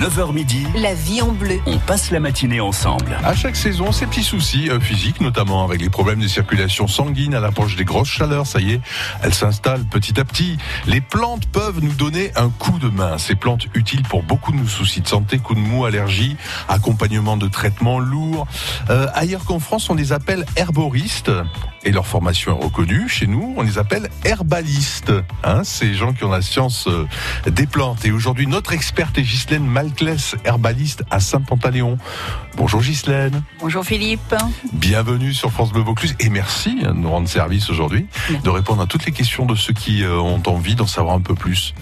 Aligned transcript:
9h 0.00 0.34
midi, 0.34 0.66
La 0.74 0.92
vie 0.92 1.22
en 1.22 1.32
bleu. 1.32 1.58
on 1.64 1.78
passe 1.78 2.10
la 2.10 2.20
matinée 2.20 2.60
ensemble. 2.60 3.16
À 3.24 3.34
chaque 3.34 3.56
saison, 3.56 3.92
ces 3.92 4.06
petits 4.06 4.22
soucis 4.22 4.68
euh, 4.68 4.78
physiques, 4.78 5.22
notamment 5.22 5.64
avec 5.64 5.80
les 5.80 5.88
problèmes 5.88 6.20
de 6.20 6.28
circulation 6.28 6.86
sanguine 6.86 7.34
à 7.34 7.40
l'approche 7.40 7.76
des 7.76 7.86
grosses 7.86 8.10
chaleurs, 8.10 8.46
ça 8.46 8.60
y 8.60 8.72
est, 8.72 8.80
elles 9.22 9.32
s'installent 9.32 9.86
petit 9.86 10.20
à 10.20 10.24
petit. 10.24 10.58
Les 10.86 11.00
plantes 11.00 11.46
peuvent 11.46 11.80
nous 11.80 11.94
donner 11.94 12.30
un 12.36 12.50
coup 12.50 12.78
de 12.78 12.88
main. 12.88 13.16
Ces 13.16 13.36
plantes 13.36 13.68
utiles 13.74 14.02
pour 14.02 14.22
beaucoup 14.22 14.52
de 14.52 14.58
nos 14.58 14.66
soucis 14.68 15.00
de 15.00 15.08
santé, 15.08 15.38
coups 15.38 15.58
de 15.58 15.64
mou, 15.64 15.86
allergies, 15.86 16.36
accompagnement 16.68 17.38
de 17.38 17.48
traitements 17.48 17.98
lourds. 17.98 18.46
Euh, 18.90 19.06
ailleurs 19.14 19.44
qu'en 19.46 19.60
France, 19.60 19.88
on 19.88 19.94
les 19.94 20.12
appelle 20.12 20.44
herboristes. 20.56 21.32
Et 21.84 21.92
leur 21.92 22.06
formation 22.06 22.58
est 22.58 22.64
reconnue. 22.64 23.08
Chez 23.08 23.28
nous, 23.28 23.54
on 23.56 23.62
les 23.62 23.78
appelle 23.78 24.10
herbalistes. 24.24 25.12
Hein, 25.44 25.62
ces 25.62 25.94
gens 25.94 26.12
qui 26.12 26.24
ont 26.24 26.30
la 26.30 26.42
science 26.42 26.88
euh, 26.88 27.06
des 27.48 27.66
plantes. 27.66 28.04
Et 28.04 28.10
aujourd'hui, 28.10 28.46
notre 28.48 28.72
experte 28.72 29.16
est 29.18 29.22
Ghislaine 29.22 29.64
Malclès, 29.90 30.34
herbaliste 30.44 31.04
à 31.12 31.20
Saint-Pantaléon. 31.20 31.96
Bonjour 32.56 32.80
Ghislaine. 32.82 33.42
Bonjour 33.60 33.84
Philippe. 33.84 34.34
Bienvenue 34.72 35.32
sur 35.32 35.52
France 35.52 35.72
Bleu 35.72 35.82
Vaucluse 35.82 36.16
et 36.18 36.28
merci 36.28 36.80
de 36.82 36.90
nous 36.90 37.08
rendre 37.08 37.28
service 37.28 37.70
aujourd'hui, 37.70 38.06
de 38.42 38.50
répondre 38.50 38.82
à 38.82 38.86
toutes 38.86 39.06
les 39.06 39.12
questions 39.12 39.46
de 39.46 39.54
ceux 39.54 39.72
qui 39.74 40.02
euh, 40.02 40.18
ont 40.18 40.42
envie 40.46 40.74
d'en 40.74 40.88
savoir 40.88 41.14
un 41.14 41.20
peu 41.20 41.34
plus 41.36 41.72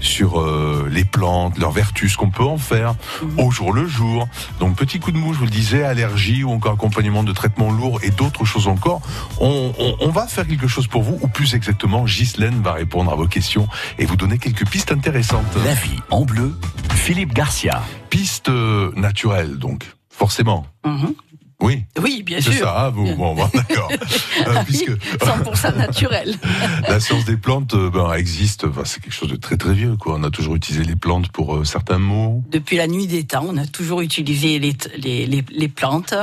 sur 0.00 0.40
euh, 0.40 0.88
les 0.90 1.04
plantes, 1.04 1.56
leurs 1.58 1.70
vertus, 1.70 2.12
ce 2.12 2.16
qu'on 2.16 2.30
peut 2.30 2.42
en 2.44 2.58
faire 2.58 2.94
au 3.38 3.52
jour 3.52 3.72
le 3.72 3.86
jour. 3.86 4.26
Donc 4.58 4.74
petit 4.74 4.98
coup 4.98 5.12
de 5.12 5.18
mou, 5.18 5.32
je 5.32 5.38
vous 5.38 5.44
le 5.44 5.50
disais, 5.50 5.84
allergie 5.84 6.42
ou 6.42 6.50
encore 6.50 6.72
accompagnement 6.72 7.22
de 7.22 7.32
traitements 7.32 7.70
lourds 7.70 8.00
et 8.02 8.10
d'autres 8.10 8.44
choses 8.44 8.66
encore. 8.66 9.02
On, 9.40 9.72
on- 9.78 9.96
on 10.00 10.08
va 10.10 10.26
faire 10.26 10.48
quelque 10.48 10.66
chose 10.66 10.88
pour 10.88 11.02
vous, 11.04 11.16
ou 11.22 11.28
plus 11.28 11.54
exactement, 11.54 12.04
Ghislaine 12.06 12.60
va 12.62 12.72
répondre 12.72 13.12
à 13.12 13.14
vos 13.14 13.28
questions 13.28 13.68
et 13.98 14.04
vous 14.06 14.16
donner 14.16 14.38
quelques 14.38 14.66
pistes 14.66 14.90
intéressantes. 14.90 15.44
La 15.64 15.74
vie 15.74 16.00
en 16.10 16.24
bleu, 16.24 16.58
Philippe 16.94 17.34
Garcia. 17.52 17.82
Pistes 18.08 18.48
euh, 18.48 18.92
naturelles, 18.96 19.58
donc, 19.58 19.84
forcément. 20.08 20.66
Mhm. 20.86 21.14
Oui, 21.60 21.84
Oui, 22.02 22.22
bien 22.24 22.40
c'est 22.40 22.50
sûr. 22.52 22.64
ça, 22.64 22.86
hein, 22.86 22.90
vous, 22.90 23.14
bon, 23.14 23.34
bon, 23.36 23.48
d'accord. 23.54 23.90
Euh, 24.48 24.64
puisque 24.64 24.90
100% 24.90 25.76
naturel. 25.76 26.34
La 26.88 26.98
science 26.98 27.24
des 27.24 27.36
plantes 27.36 27.74
euh, 27.74 27.90
ben, 27.90 28.12
existe, 28.14 28.66
c'est 28.84 29.00
quelque 29.00 29.12
chose 29.12 29.28
de 29.30 29.36
très 29.36 29.56
très 29.56 29.72
vieux. 29.74 29.96
Quoi. 29.96 30.16
On 30.18 30.24
a 30.24 30.30
toujours 30.30 30.56
utilisé 30.56 30.82
les 30.82 30.96
plantes 30.96 31.28
pour 31.28 31.54
euh, 31.54 31.64
certains 31.64 31.98
mots. 31.98 32.42
Depuis 32.50 32.76
la 32.78 32.88
nuit 32.88 33.06
des 33.06 33.22
temps, 33.22 33.44
on 33.48 33.56
a 33.58 33.66
toujours 33.66 34.00
utilisé 34.00 34.58
les, 34.58 34.74
les, 34.96 35.26
les, 35.26 35.44
les 35.48 35.68
plantes 35.68 36.14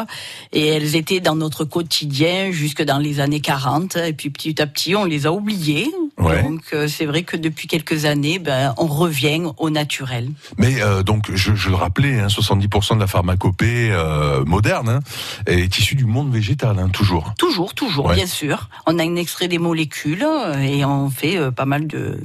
et 0.52 0.66
elles 0.67 0.98
étaient 0.98 1.22
dans 1.22 1.36
notre 1.36 1.64
quotidien 1.64 2.52
jusque 2.52 2.84
dans 2.84 2.98
les 2.98 3.22
années 3.22 3.39
40. 3.39 3.95
Et 3.98 4.14
puis 4.14 4.32
petit 4.32 4.61
à 4.61 4.67
petit, 4.67 4.95
on 4.95 5.06
les 5.06 5.26
a 5.26 5.32
oubliées. 5.32 5.89
Ouais. 6.20 6.44
Donc 6.44 6.62
euh, 6.73 6.88
c'est 6.88 7.06
vrai 7.06 7.23
que 7.23 7.38
depuis 7.38 7.67
quelques 7.67 8.06
années, 8.06 8.39
ben, 8.39 8.73
on 8.78 8.86
revient 8.88 9.42
au 9.58 9.70
naturel. 9.70 10.30
Mais 10.58 10.81
euh, 10.81 11.02
donc, 11.03 11.31
je, 11.34 11.56
je 11.56 11.70
le 11.70 11.76
rappelais, 11.76 12.20
hein, 12.20 12.28
70% 12.28 12.95
de 12.95 13.00
la 13.00 13.08
pharmacopée 13.08 13.89
euh, 13.92 14.44
moderne 14.45 14.89
hein, 14.89 15.00
est 15.45 15.78
issue 15.78 15.95
du 15.95 16.06
monde 16.06 16.31
végétal, 16.31 16.78
hein, 16.80 16.89
toujours. 16.89 17.34
Toujours, 17.38 17.73
toujours, 17.73 18.08
Ouais. 18.08 18.16
bien 18.16 18.26
sûr. 18.28 18.70
On 18.86 19.00
a 19.00 19.03
un 19.03 19.16
extrait 19.16 19.48
des 19.48 19.59
molécules 19.59 20.26
et 20.61 20.84
on 20.86 21.09
fait 21.09 21.52
pas 21.52 21.66
mal 21.66 21.88
de, 21.88 22.20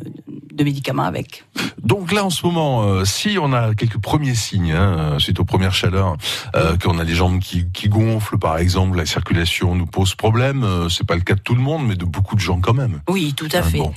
de 0.52 0.64
médicaments 0.64 1.02
avec. 1.04 1.44
Donc 1.82 2.12
là, 2.12 2.24
en 2.24 2.30
ce 2.30 2.46
moment, 2.46 2.84
euh, 2.84 3.04
si 3.04 3.36
on 3.40 3.52
a 3.52 3.74
quelques 3.74 3.98
premiers 3.98 4.34
signes, 4.34 4.72
hein, 4.72 5.16
suite 5.18 5.38
aux 5.40 5.44
premières 5.44 5.74
chaleurs, 5.74 6.16
euh, 6.56 6.76
qu'on 6.78 6.98
a 6.98 7.04
les 7.04 7.14
jambes 7.14 7.40
qui, 7.40 7.66
qui 7.72 7.88
gonflent, 7.88 8.38
par 8.38 8.56
exemple, 8.58 8.96
la 8.96 9.04
circulation 9.06 9.74
nous 9.74 9.86
pose 9.86 10.14
problème. 10.14 10.64
euh, 10.64 10.88
c'est 10.88 11.06
pas 11.06 11.14
le 11.14 11.20
cas 11.20 11.34
de 11.34 11.40
tout 11.40 11.54
le 11.54 11.60
monde, 11.60 11.86
mais 11.86 11.96
de 11.96 12.04
beaucoup 12.06 12.34
de 12.36 12.40
gens 12.40 12.58
quand 12.60 12.72
même. 12.72 13.00
Oui, 13.08 13.34
tout 13.36 13.48
à 13.52 13.62
fait. 13.62 13.78
Bon. 13.84 13.94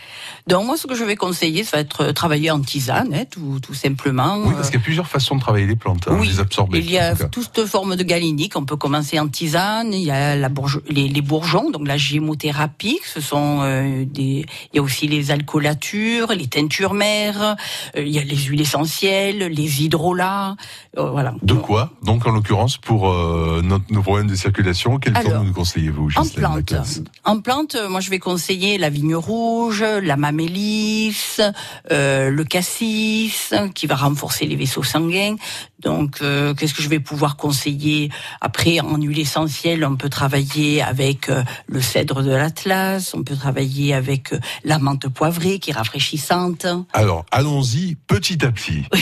Donc 0.47 0.65
moi, 0.65 0.77
ce 0.77 0.87
que 0.87 0.95
je 0.95 1.03
vais 1.03 1.15
conseiller, 1.15 1.63
ça 1.63 1.77
va 1.77 1.81
être 1.81 2.01
euh, 2.01 2.13
travailler 2.13 2.51
en 2.51 2.61
tisane, 2.61 3.13
hein, 3.13 3.23
tout, 3.29 3.59
tout 3.61 3.73
simplement. 3.73 4.37
Oui, 4.45 4.53
parce 4.55 4.69
qu'il 4.69 4.79
y 4.79 4.81
a 4.81 4.83
plusieurs 4.83 5.07
façons 5.07 5.35
de 5.35 5.41
travailler 5.41 5.67
les 5.67 5.75
plantes, 5.75 6.07
hein, 6.07 6.17
Oui, 6.19 6.27
les 6.27 6.39
absorber. 6.39 6.79
Il 6.79 6.89
y 6.89 6.97
a 6.97 7.15
toute 7.15 7.65
forme 7.65 7.95
de 7.95 8.03
galénique. 8.03 8.53
On 8.55 8.63
peut 8.65 8.77
commencer 8.77 9.19
en 9.19 9.27
tisane. 9.27 9.93
Il 9.93 10.03
y 10.03 10.11
a 10.11 10.35
la 10.35 10.49
bourge- 10.49 10.81
les, 10.89 11.07
les 11.09 11.21
bourgeons, 11.21 11.69
donc 11.71 11.87
la 11.87 11.97
gémothérapie. 11.97 12.99
Ce 13.05 13.19
sont 13.21 13.59
euh, 13.61 14.05
des. 14.05 14.45
Il 14.73 14.77
y 14.77 14.79
a 14.79 14.81
aussi 14.81 15.07
les 15.07 15.31
alcoolatures, 15.31 16.31
les 16.33 16.47
teintures 16.47 16.93
mères. 16.93 17.55
euh, 17.95 18.01
il 18.01 18.09
y 18.09 18.19
a 18.19 18.23
les 18.23 18.37
huiles 18.37 18.61
essentielles, 18.61 19.39
les 19.51 19.83
hydrolats. 19.83 20.55
euh, 20.97 21.09
voilà. 21.11 21.33
De 21.43 21.53
quoi 21.53 21.91
Donc, 22.03 22.25
en 22.25 22.31
l'occurrence, 22.31 22.77
pour 22.77 23.09
euh, 23.09 23.61
notre, 23.63 23.85
nos 23.91 24.01
problèmes 24.01 24.27
de 24.27 24.35
circulation, 24.35 24.97
quelle 24.99 25.15
forme 25.17 25.47
nous 25.47 25.53
conseillez-vous, 25.53 26.09
En 26.15 26.25
plante, 26.25 26.73
en 27.25 27.39
plante, 27.41 27.75
euh, 27.75 27.89
moi 27.89 27.99
je 27.99 28.09
vais 28.09 28.19
conseiller 28.19 28.77
la 28.77 28.89
vigne 28.89 29.15
rouge, 29.15 29.83
la 29.83 30.15
mamélis, 30.37 31.39
euh, 31.91 32.29
le 32.29 32.43
cassis, 32.43 33.53
qui 33.73 33.87
va 33.87 33.95
renforcer 33.95 34.45
les 34.45 34.55
vaisseaux 34.55 34.83
sanguins. 34.83 35.35
Donc, 35.79 36.17
euh, 36.21 36.53
qu'est-ce 36.55 36.73
que 36.73 36.81
je 36.81 36.89
vais 36.89 36.99
pouvoir 36.99 37.37
conseiller? 37.37 38.09
Après, 38.41 38.79
en 38.79 38.97
huile 38.99 39.19
essentielle, 39.19 39.85
on 39.85 39.95
peut 39.95 40.09
travailler 40.09 40.81
avec 40.81 41.29
euh, 41.29 41.43
le 41.67 41.81
cèdre 41.81 42.23
de 42.23 42.31
l'Atlas, 42.31 43.13
on 43.13 43.23
peut 43.23 43.35
travailler 43.35 43.93
avec 43.93 44.33
euh, 44.33 44.39
la 44.63 44.79
menthe 44.79 45.07
poivrée 45.07 45.59
qui 45.59 45.69
est 45.69 45.73
rafraîchissante. 45.73 46.65
Alors, 46.93 47.25
allons-y 47.31 47.95
petit 48.07 48.43
à 48.43 48.51
petit. 48.51 48.83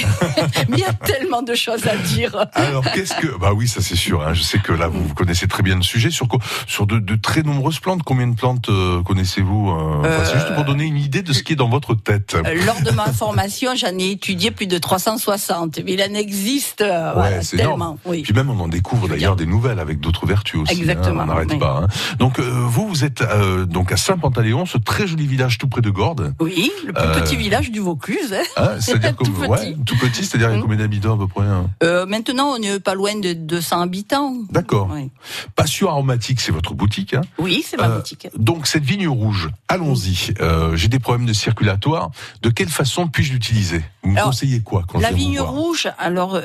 Mais 0.69 0.77
il 0.77 0.79
y 0.79 0.83
a 0.83 0.93
tellement 0.93 1.41
de 1.43 1.55
choses 1.55 1.87
à 1.87 1.95
dire. 1.95 2.45
Alors, 2.53 2.83
qu'est-ce 2.91 3.13
que... 3.15 3.37
Bah 3.39 3.53
oui, 3.53 3.67
ça 3.67 3.81
c'est 3.81 3.95
sûr. 3.95 4.21
hein. 4.21 4.33
Je 4.33 4.41
sais 4.43 4.59
que 4.59 4.73
là, 4.73 4.87
vous, 4.87 5.03
vous 5.07 5.13
connaissez 5.13 5.47
très 5.47 5.63
bien 5.63 5.75
le 5.75 5.81
sujet. 5.83 6.11
Sur, 6.11 6.27
quoi 6.27 6.39
sur 6.67 6.87
de, 6.87 6.99
de 6.99 7.15
très 7.15 7.41
nombreuses 7.41 7.79
plantes, 7.79 8.03
combien 8.03 8.27
de 8.27 8.35
plantes 8.35 8.67
euh, 8.69 9.01
connaissez-vous 9.03 9.69
enfin, 9.69 10.23
C'est 10.25 10.33
juste 10.39 10.53
pour 10.55 10.65
donner 10.65 10.83
une 10.83 10.97
idée 10.97 11.21
de 11.21 11.31
ce 11.31 11.41
qui 11.43 11.53
est 11.53 11.57
dans 11.57 11.69
votre 11.69 11.93
tête. 11.95 12.35
Lors 12.65 12.81
de 12.81 12.91
ma 12.91 13.13
formation, 13.13 13.75
j'en 13.75 13.97
ai 13.97 14.11
étudié 14.11 14.51
plus 14.51 14.67
de 14.67 14.77
360, 14.77 15.79
mais 15.85 15.93
il 15.93 16.01
en 16.01 16.13
existe 16.15 16.64
euh, 16.81 17.11
voilà, 17.13 17.41
c'est 17.41 17.57
tellement. 17.57 17.75
énorme. 17.75 17.97
Oui. 18.05 18.21
Puis 18.23 18.33
même, 18.33 18.49
on 18.49 18.59
en 18.59 18.67
découvre 18.67 19.07
d'ailleurs 19.07 19.35
des 19.35 19.45
nouvelles 19.45 19.79
avec 19.79 19.99
d'autres 19.99 20.25
vertus 20.25 20.61
aussi. 20.61 20.73
hein. 20.73 20.77
Exactement, 20.77 21.23
on 21.23 21.25
n'arrête 21.27 21.49
oui. 21.51 21.59
pas. 21.59 21.81
hein. 21.83 21.87
Donc, 22.19 22.39
euh, 22.39 22.43
vous, 22.43 22.87
vous 22.87 23.03
êtes 23.03 23.21
euh, 23.21 23.65
donc 23.65 23.91
à 23.91 23.97
Saint-Pantaléon, 23.97 24.65
ce 24.65 24.77
très 24.77 25.07
joli 25.07 25.27
village 25.27 25.57
tout 25.57 25.67
près 25.67 25.81
de 25.81 25.89
Gordes. 25.89 26.33
Oui, 26.39 26.71
le 26.85 26.93
plus 26.93 27.03
Euh, 27.03 27.21
petit 27.21 27.35
village 27.35 27.71
du 27.71 27.79
Vaucluse. 27.79 28.35
hein. 28.57 28.77
C'est-à-dire 28.79 29.15
Tout 29.25 29.31
ouais, 29.47 29.75
tout 29.85 29.97
petit, 29.97 30.25
c'est-à-dire 30.25 30.49
il 30.49 30.51
y 30.51 30.53
a 30.53 30.57
Mhm. 30.57 30.61
combien 30.63 30.77
d'habitants 30.77 31.15
à 31.15 31.17
peu 31.17 31.27
près 31.27 31.45
Euh, 31.83 32.05
maintenant, 32.05 32.53
on 32.55 32.59
n'est 32.59 32.79
pas 32.79 32.93
loin 32.95 33.15
de 33.19 33.33
200 33.33 33.81
habitants. 33.81 34.33
D'accord. 34.51 34.89
Oui, 34.91 35.09
Passion 35.55 35.89
aromatique, 35.89 36.41
c'est 36.41 36.51
votre 36.51 36.73
boutique. 36.73 37.15
Oui, 37.39 37.63
c'est 37.67 37.77
ma 37.77 37.87
Euh, 37.87 37.95
boutique. 37.97 38.27
Donc 38.37 38.67
cette 38.67 38.83
vigne 38.83 39.07
rouge, 39.07 39.49
allons-y. 39.67 40.33
Euh, 40.41 40.75
J'ai 40.75 40.87
des 40.87 40.99
problèmes 40.99 41.25
de 41.27 41.33
circulatoire. 41.33 42.11
De 42.41 42.49
quelle 42.49 42.69
façon 42.69 43.07
puis-je 43.07 43.33
l'utiliser? 43.33 43.83
Vous 44.03 44.11
me 44.11 44.15
Alors, 44.17 44.29
conseillez 44.29 44.61
quoi 44.61 44.83
quand 44.87 44.99
La 44.99 45.11
vigne 45.11 45.39
rouge, 45.39 45.87
alors, 45.97 46.35
euh, 46.35 46.41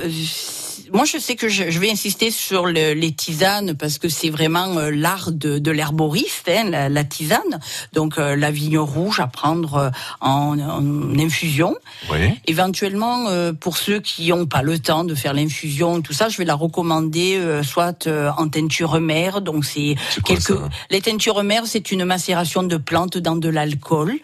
moi 0.93 1.05
je 1.05 1.17
sais 1.17 1.35
que 1.35 1.47
je, 1.47 1.69
je 1.69 1.79
vais 1.79 1.89
insister 1.89 2.31
sur 2.31 2.65
le- 2.65 2.93
les 2.93 3.13
tisanes 3.13 3.75
parce 3.75 3.97
que 3.97 4.09
c'est 4.09 4.29
vraiment 4.29 4.77
euh, 4.77 4.91
l'art 4.91 5.31
de, 5.31 5.57
de 5.57 5.71
l'herboriste, 5.71 6.49
hein, 6.49 6.69
la, 6.69 6.89
la 6.89 7.03
tisane. 7.05 7.59
Donc 7.93 8.17
euh, 8.17 8.35
la 8.35 8.51
vigne 8.51 8.77
rouge 8.77 9.19
à 9.21 9.27
prendre 9.27 9.75
euh, 9.75 9.89
en, 10.19 10.59
en 10.59 11.17
infusion. 11.19 11.75
Oui. 12.11 12.33
Éventuellement, 12.47 13.27
euh, 13.29 13.53
pour 13.53 13.77
ceux 13.77 13.99
qui 14.01 14.27
n'ont 14.29 14.45
pas 14.47 14.61
le 14.63 14.79
temps 14.79 15.03
de 15.05 15.15
faire 15.15 15.33
l'infusion, 15.33 16.01
tout 16.01 16.13
ça, 16.13 16.27
je 16.29 16.37
vais 16.37 16.45
la 16.45 16.55
recommander 16.55 17.37
euh, 17.37 17.63
soit 17.63 18.07
euh, 18.07 18.29
en 18.37 18.49
teinture 18.49 18.99
mère. 18.99 19.41
Donc 19.41 19.63
c'est 19.65 19.95
quelques. 20.25 20.41
ça? 20.41 20.69
Les 20.89 20.99
teintures 21.01 21.41
mères, 21.43 21.67
c'est 21.67 21.91
une 21.91 22.03
macération 22.05 22.63
de 22.63 22.75
plantes 22.77 23.17
dans 23.17 23.35
de 23.37 23.49
l'alcool 23.49 24.15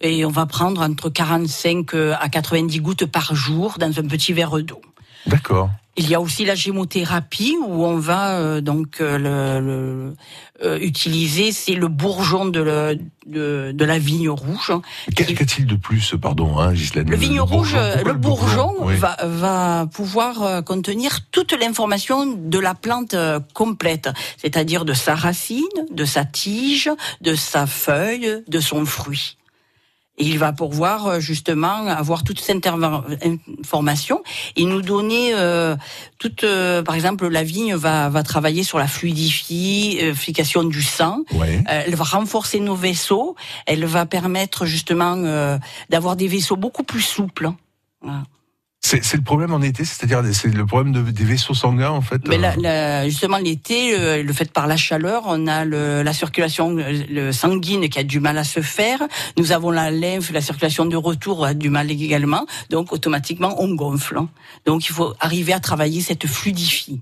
et 0.00 0.24
on 0.24 0.30
va 0.30 0.46
prendre 0.46 0.80
entre 0.80 1.10
45 1.10 1.92
à 2.18 2.28
90 2.30 2.80
gouttes 2.80 3.04
par 3.06 3.34
jour 3.34 3.74
dans 3.78 3.88
un 3.98 4.06
petit 4.08 4.32
verre 4.32 4.58
d'eau. 4.62 4.80
D'accord. 5.26 5.70
Il 5.96 6.08
y 6.10 6.14
a 6.16 6.20
aussi 6.20 6.44
la 6.44 6.56
gémothérapie 6.56 7.56
où 7.64 7.84
on 7.84 7.96
va 7.98 8.32
euh, 8.40 8.60
donc 8.60 9.00
euh, 9.00 9.16
le, 9.16 9.64
le- 9.64 10.16
euh, 10.64 10.78
utiliser, 10.80 11.52
c'est 11.52 11.74
le 11.76 11.86
bourgeon 11.86 12.46
de, 12.46 12.60
le- 12.60 12.98
de, 13.26 13.70
de 13.72 13.84
la 13.84 13.98
vigne 14.00 14.28
rouge. 14.28 14.72
Qu'est-ce 15.14 15.32
qu'a-t-il 15.34 15.66
de 15.66 15.76
plus, 15.76 16.14
pardon, 16.20 16.58
hein, 16.58 16.72
Ghislaine 16.72 17.08
Le 17.08 17.16
vigne 17.16 17.40
rouge, 17.40 17.76
le 18.04 18.12
bourgeon 18.12 18.74
Oui. 18.80 18.96
va, 18.96 19.16
va 19.22 19.86
pouvoir 19.86 20.42
euh, 20.42 20.62
contenir 20.62 21.20
toute 21.30 21.52
l'information 21.52 22.26
de 22.26 22.58
la 22.58 22.74
plante 22.74 23.14
euh, 23.14 23.38
complète, 23.52 24.08
c'est-à-dire 24.36 24.84
de 24.84 24.94
sa 24.94 25.14
racine, 25.14 25.62
de 25.92 26.04
sa 26.04 26.24
tige, 26.24 26.90
de 27.20 27.36
sa 27.36 27.66
feuille, 27.68 28.42
de 28.48 28.58
son 28.58 28.84
fruit. 28.84 29.36
Et 30.16 30.26
il 30.26 30.38
va 30.38 30.52
pouvoir 30.52 31.06
euh, 31.06 31.20
justement 31.20 31.86
avoir 31.88 32.22
toute 32.22 32.38
cette 32.38 32.68
information 32.68 34.22
et 34.54 34.64
nous 34.64 34.80
donner 34.80 35.34
euh, 35.34 35.74
toute, 36.18 36.44
euh, 36.44 36.82
par 36.84 36.94
exemple, 36.94 37.26
la 37.26 37.42
vigne 37.42 37.74
va, 37.74 38.08
va 38.10 38.22
travailler 38.22 38.62
sur 38.62 38.78
la 38.78 38.86
fluidification 38.86 40.62
du 40.62 40.82
sang. 40.82 41.24
Ouais. 41.32 41.58
Euh, 41.68 41.82
Elle 41.86 41.96
va 41.96 42.04
renforcer 42.04 42.60
nos 42.60 42.76
vaisseaux. 42.76 43.34
Elle 43.66 43.84
va 43.86 44.06
permettre 44.06 44.66
justement 44.66 45.16
euh, 45.16 45.58
d'avoir 45.90 46.14
des 46.14 46.28
vaisseaux 46.28 46.56
beaucoup 46.56 46.84
plus 46.84 47.02
souples. 47.02 47.50
Voilà. 48.00 48.22
C'est 48.86 49.14
le 49.14 49.22
problème 49.22 49.54
en 49.54 49.62
été, 49.62 49.82
c'est-à-dire 49.82 50.22
c'est 50.34 50.54
le 50.54 50.66
problème 50.66 50.92
de, 50.92 51.10
des 51.10 51.24
vaisseaux 51.24 51.54
sanguins 51.54 51.90
en 51.90 52.02
fait. 52.02 52.20
Mais 52.28 52.38
euh. 52.38 53.04
justement 53.06 53.38
l'été, 53.38 53.96
le, 53.96 54.22
le, 54.22 54.32
fait 54.34 54.52
par 54.52 54.66
la 54.66 54.76
chaleur, 54.76 55.22
on 55.24 55.46
a 55.46 55.64
le, 55.64 56.02
la 56.02 56.12
circulation 56.12 56.76
le 56.76 57.32
sanguine 57.32 57.88
qui 57.88 57.98
a 57.98 58.02
du 58.02 58.20
mal 58.20 58.36
à 58.36 58.44
se 58.44 58.60
faire. 58.60 58.98
Nous 59.38 59.52
avons 59.52 59.70
la 59.70 59.90
lymphe, 59.90 60.30
la 60.32 60.42
circulation 60.42 60.84
de 60.84 60.96
retour 60.96 61.46
a 61.46 61.54
du 61.54 61.70
mal 61.70 61.90
également. 61.90 62.44
Donc 62.68 62.92
automatiquement 62.92 63.54
on 63.58 63.74
gonfle. 63.74 64.20
Donc 64.66 64.86
il 64.86 64.92
faut 64.92 65.14
arriver 65.18 65.54
à 65.54 65.60
travailler 65.60 66.02
cette 66.02 66.26
fluidifie. 66.26 67.00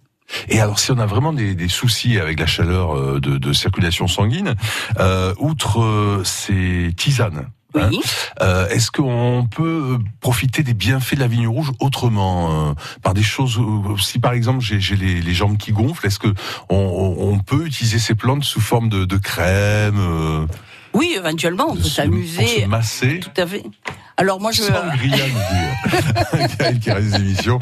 Et 0.49 0.61
alors, 0.61 0.79
si 0.79 0.91
on 0.93 0.99
a 0.99 1.07
vraiment 1.07 1.33
des, 1.33 1.55
des 1.55 1.69
soucis 1.69 2.19
avec 2.19 2.39
la 2.39 2.47
chaleur 2.47 2.97
euh, 2.97 3.21
de, 3.21 3.39
de 3.39 3.53
circulation 3.53 4.07
sanguine, 4.07 4.55
euh, 4.99 5.35
outre 5.39 5.83
euh, 5.83 6.23
ces 6.25 6.93
tisanes, 6.97 7.49
Hein. 7.75 7.91
Euh, 8.41 8.69
Est-ce 8.69 8.91
qu'on 8.91 9.47
peut 9.51 9.99
profiter 10.21 10.63
des 10.63 10.75
bienfaits 10.75 11.15
de 11.15 11.21
la 11.21 11.27
vigne 11.27 11.49
rouge 11.49 11.73
autrement, 11.81 12.71
euh, 12.71 12.75
par 13.03 13.15
des 13.15 13.23
choses 13.23 13.59
Si 14.01 14.19
par 14.19 14.33
exemple 14.33 14.61
j'ai 14.61 14.97
les, 14.97 15.21
les, 15.21 15.35
jambes 15.35 15.57
qui 15.57 15.73
gonflent, 15.73 16.07
est-ce 16.07 16.19
que 16.19 16.33
on, 16.69 17.17
on, 17.19 17.39
peut 17.39 17.67
utiliser 17.67 17.99
ces 17.99 18.15
plantes 18.15 18.45
sous 18.45 18.61
forme 18.61 18.89
de, 18.89 19.05
de 19.05 19.17
crème 19.17 19.99
euh, 19.99 20.47
Oui, 20.95 21.15
éventuellement, 21.17 21.67
on 21.71 21.77
peut 21.77 21.83
s'amuser. 21.83 22.67
Masser. 22.67 23.21
Tout 23.21 23.41
à 23.41 23.47
fait. 23.47 23.65
Alors 24.17 24.41
moi 24.41 24.53
je. 24.53 24.63
Dit 24.63 25.11
qui 26.81 26.91
réalise 26.91 27.13
l'émission, 27.19 27.59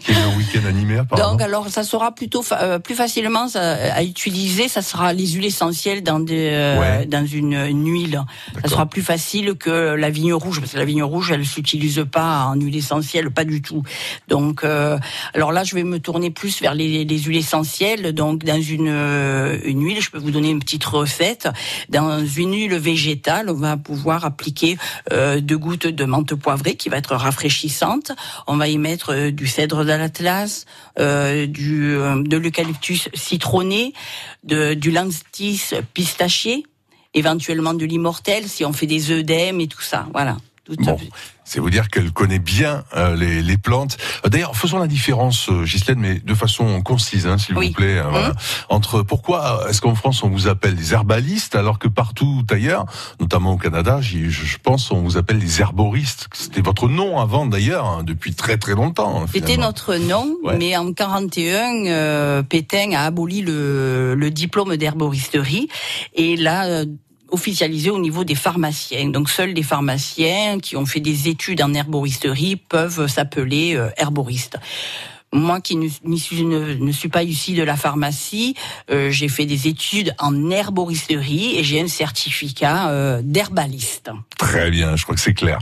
qui 0.00 0.10
est 0.10 0.14
le 0.14 0.36
week-end 0.36 0.66
animé 0.68 0.98
apparemment. 0.98 1.32
Donc 1.32 1.42
alors 1.42 1.68
ça 1.68 1.82
sera 1.84 2.14
plutôt 2.14 2.44
euh, 2.52 2.78
plus 2.78 2.94
facilement 2.94 3.48
ça, 3.48 3.94
à 3.94 4.02
utiliser, 4.02 4.68
ça 4.68 4.82
sera 4.82 5.12
les 5.12 5.26
huiles 5.28 5.44
essentielles 5.46 6.02
dans 6.02 6.20
des 6.20 6.50
euh, 6.52 6.74
Ouais. 6.80 7.06
dans 7.06 7.24
une, 7.26 7.54
une 7.54 7.88
huile. 7.90 8.20
Ça 8.62 8.68
sera 8.68 8.86
plus 8.86 9.02
facile 9.02 9.54
que 9.54 9.94
la 9.94 10.10
vigne 10.10 10.32
rouge 10.34 10.60
parce 10.60 10.72
que 10.72 10.78
la 10.78 10.84
vigne 10.84 11.02
rouge 11.02 11.30
elle 11.30 11.46
s'utilise 11.46 12.04
pas 12.10 12.46
en 12.46 12.54
huile 12.54 12.76
essentielle, 12.76 13.30
pas 13.30 13.44
du 13.44 13.62
tout. 13.62 13.82
Donc 14.28 14.64
euh, 14.64 14.98
alors 15.34 15.52
là 15.52 15.64
je 15.64 15.74
vais 15.74 15.84
me 15.84 15.98
tourner 16.00 16.30
plus 16.30 16.60
vers 16.60 16.74
les, 16.74 17.04
les 17.04 17.18
huiles 17.18 17.36
essentielles. 17.38 18.12
Donc 18.12 18.44
dans 18.44 18.60
une 18.60 18.88
euh, 18.88 19.58
une 19.64 19.82
huile, 19.84 20.00
je 20.00 20.10
peux 20.10 20.18
vous 20.18 20.30
donner 20.30 20.50
une 20.50 20.60
petite 20.60 20.84
recette. 20.84 21.48
Dans 21.88 22.24
une 22.24 22.52
huile 22.54 22.76
végétale, 22.76 23.48
on 23.48 23.54
va 23.54 23.76
pouvoir 23.76 24.24
appliquer 24.24 24.76
euh, 25.12 25.40
deux 25.40 25.58
gouttes 25.58 25.83
de 25.86 26.04
menthe 26.04 26.34
poivrée 26.34 26.76
qui 26.76 26.88
va 26.88 26.96
être 26.96 27.14
rafraîchissante. 27.14 28.12
On 28.46 28.56
va 28.56 28.68
y 28.68 28.78
mettre 28.78 29.12
euh, 29.12 29.30
du 29.30 29.46
cèdre 29.46 29.84
d'Atlas, 29.84 30.66
euh, 30.98 31.46
du 31.46 31.96
euh, 31.96 32.22
de 32.22 32.36
l'eucalyptus 32.36 33.08
citronné, 33.14 33.92
de, 34.42 34.74
du 34.74 34.90
lantis 34.90 35.70
pistachier, 35.92 36.64
éventuellement 37.14 37.74
de 37.74 37.84
l'immortel 37.84 38.48
si 38.48 38.64
on 38.64 38.72
fait 38.72 38.86
des 38.86 39.10
œdèmes 39.10 39.60
et 39.60 39.66
tout 39.68 39.82
ça. 39.82 40.06
Voilà. 40.12 40.36
Tout 40.64 40.76
Bon. 40.78 40.96
C'est 41.46 41.60
vous 41.60 41.68
dire 41.68 41.88
qu'elle 41.88 42.10
connaît 42.10 42.38
bien 42.38 42.84
euh, 42.96 43.14
les, 43.16 43.42
les, 43.42 43.58
plantes. 43.58 43.98
Euh, 44.24 44.30
D'ailleurs, 44.30 44.56
faisons 44.56 44.78
la 44.78 44.86
différence, 44.86 45.50
euh, 45.50 45.64
Ghislaine, 45.64 45.98
mais 45.98 46.14
de 46.18 46.34
façon 46.34 46.80
concise, 46.80 47.26
hein, 47.26 47.36
s'il 47.36 47.54
Oui. 47.58 47.68
vous 47.68 47.74
plaît. 47.74 47.98
hein, 47.98 48.06
voilà. 48.08 48.32
Entre 48.70 49.02
pourquoi 49.02 49.66
est-ce 49.68 49.82
qu'en 49.82 49.94
France 49.94 50.22
on 50.22 50.30
vous 50.30 50.48
appelle 50.48 50.74
des 50.74 50.94
herbalistes 50.94 51.54
alors 51.54 51.78
que 51.78 51.86
partout 51.86 52.42
ailleurs, 52.50 52.86
notamment 53.20 53.52
au 53.52 53.58
Canada, 53.58 54.00
je, 54.00 54.56
pense 54.62 54.90
on 54.90 55.02
vous 55.02 55.18
appelle 55.18 55.38
des 55.38 55.60
herboristes. 55.60 56.28
C'était 56.32 56.62
votre 56.62 56.88
nom 56.88 57.20
avant 57.20 57.44
d'ailleurs, 57.44 57.84
hein, 57.84 58.02
depuis 58.02 58.34
très 58.34 58.56
très 58.56 58.72
longtemps. 58.74 59.22
hein, 59.24 59.26
C'était 59.30 59.58
notre 59.58 59.96
nom, 59.96 60.34
Ouais. 60.44 60.56
mais 60.56 60.74
en 60.78 60.94
41, 60.94 61.84
euh, 61.88 62.42
Pétain 62.42 62.92
a 62.92 63.04
aboli 63.04 63.42
le, 63.42 64.14
le 64.14 64.30
diplôme 64.30 64.76
d'herboristerie 64.78 65.68
et 66.14 66.36
l'a 66.36 66.64
euh, 66.64 66.86
officialisé 67.34 67.90
au 67.90 67.98
niveau 67.98 68.24
des 68.24 68.36
pharmaciens. 68.36 69.08
Donc 69.10 69.28
seuls 69.28 69.54
des 69.54 69.64
pharmaciens 69.64 70.60
qui 70.60 70.76
ont 70.76 70.86
fait 70.86 71.00
des 71.00 71.28
études 71.28 71.60
en 71.62 71.74
herboristerie 71.74 72.56
peuvent 72.56 73.08
s'appeler 73.08 73.74
euh, 73.74 73.90
herboristes. 73.96 74.56
Moi 75.32 75.60
qui 75.60 75.74
ne, 75.74 75.88
ne, 76.04 76.92
suis 76.92 77.08
pas 77.08 77.24
ici 77.24 77.54
de 77.54 77.64
la 77.64 77.76
pharmacie, 77.76 78.54
euh, 78.88 79.10
j'ai 79.10 79.26
fait 79.26 79.46
des 79.46 79.66
études 79.66 80.14
en 80.20 80.48
herboristerie 80.48 81.56
et 81.56 81.64
j'ai 81.64 81.80
un 81.80 81.88
certificat 81.88 82.90
euh, 82.90 83.20
d'herbaliste. 83.20 84.12
Très 84.38 84.70
bien, 84.70 84.94
je 84.94 85.02
crois 85.02 85.16
que 85.16 85.20
c'est 85.20 85.34
clair. 85.34 85.58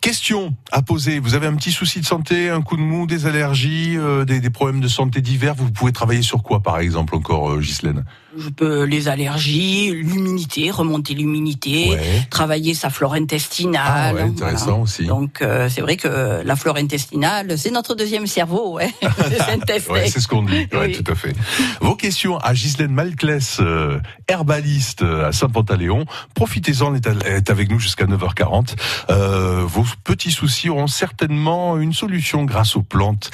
Question 0.00 0.56
à 0.72 0.80
poser. 0.80 1.18
Vous 1.18 1.34
avez 1.34 1.46
un 1.46 1.56
petit 1.56 1.72
souci 1.72 2.00
de 2.00 2.06
santé, 2.06 2.48
un 2.48 2.62
coup 2.62 2.78
de 2.78 2.82
mou, 2.82 3.06
des 3.06 3.26
allergies, 3.26 3.98
des, 4.26 4.40
des 4.40 4.50
problèmes 4.50 4.80
de 4.80 4.88
santé 4.88 5.20
divers? 5.20 5.54
Vous 5.54 5.70
pouvez 5.70 5.92
travailler 5.92 6.22
sur 6.22 6.42
quoi, 6.42 6.60
par 6.60 6.78
exemple, 6.78 7.14
encore, 7.14 7.58
Ghislaine? 7.58 8.06
Je 8.36 8.48
peux 8.48 8.82
les 8.84 9.08
allergies, 9.08 9.90
l'humidité, 9.92 10.70
remonter 10.70 11.14
l'humidité, 11.14 11.90
Ouais. 11.90 12.26
travailler 12.30 12.74
sa 12.74 12.90
flore 12.90 13.12
Ah 13.14 13.18
intestinale. 13.18 14.14
ouais, 14.16 14.22
intéressant 14.22 14.82
aussi. 14.82 15.06
Donc 15.06 15.40
euh, 15.42 15.68
c'est 15.68 15.80
vrai 15.80 15.96
que 15.96 16.42
la 16.44 16.56
flore 16.56 16.76
intestinale, 16.76 17.56
c'est 17.58 17.70
notre 17.70 17.94
deuxième 17.94 18.26
cerveau, 18.26 18.74
ouais. 18.74 18.90
C'est 19.28 19.52
intestin. 19.52 19.92
Ouais, 19.92 20.08
c'est 20.08 20.20
ce 20.20 20.28
qu'on 20.28 20.42
dit. 20.42 20.66
Oui. 20.72 20.92
tout 20.92 21.10
à 21.10 21.14
fait. 21.14 21.34
Vos 21.80 21.94
questions 21.96 22.38
à 22.38 22.54
Ghislaine 22.54 22.92
Malclès, 22.92 23.58
euh, 23.60 23.98
herbaliste 24.28 25.02
euh, 25.02 25.28
à 25.28 25.32
Saint-Pantaléon. 25.32 26.04
Profitez-en, 26.34 26.94
elle 26.94 27.22
est 27.26 27.50
avec 27.50 27.70
nous 27.70 27.78
jusqu'à 27.78 28.06
9h40. 28.06 28.74
Euh, 29.10 29.62
vos 29.66 29.84
petits 30.04 30.30
soucis 30.32 30.68
auront 30.70 30.86
certainement 30.86 31.78
une 31.78 31.92
solution 31.92 32.44
grâce 32.44 32.76
aux 32.76 32.82
plantes 32.82 33.30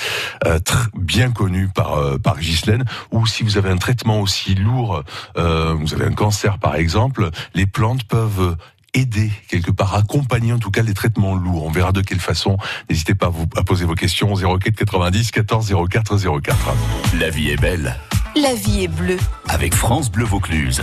euh, 0.46 0.58
bien 0.94 1.31
connues 1.31 1.69
par, 1.75 1.94
euh, 1.94 2.19
par 2.19 2.38
Ghislaine. 2.38 2.85
Ou 3.12 3.26
si 3.26 3.43
vous 3.43 3.56
avez 3.56 3.70
un 3.70 3.76
traitement 3.76 4.20
aussi 4.20 4.55
lourd, 4.55 4.90
euh, 5.37 5.75
vous 5.79 5.95
avez 5.95 6.05
un 6.05 6.13
cancer 6.13 6.59
par 6.59 6.77
exemple, 6.77 7.31
les 7.55 7.67
plantes 7.67 8.05
peuvent 8.05 8.57
aider 8.93 9.31
quelque 9.49 9.71
part, 9.71 9.95
accompagner 9.95 10.53
en 10.53 10.59
tout 10.59 10.71
cas 10.71 10.83
les 10.83 10.95
traitements 10.95 11.35
lourds. 11.37 11.65
On 11.65 11.71
verra 11.71 11.93
de 11.93 12.01
quelle 12.01 12.19
façon. 12.19 12.57
N'hésitez 12.89 13.15
pas 13.15 13.27
à, 13.27 13.31
vous, 13.31 13.47
à 13.57 13.63
poser 13.63 13.85
vos 13.85 13.95
questions 13.95 14.33
au 14.33 14.59
04 14.59 14.75
90 14.75 15.31
14 15.31 15.75
04 15.89 16.19
04. 16.43 16.57
La 17.21 17.31
vie 17.31 17.51
est 17.51 17.61
belle 17.61 17.97
La 18.35 18.55
vie 18.55 18.85
est 18.85 18.89
bleue. 18.89 19.19
avec 19.49 19.75
France 19.75 20.11
Bleu 20.11 20.25
Vaucluse. 20.25 20.83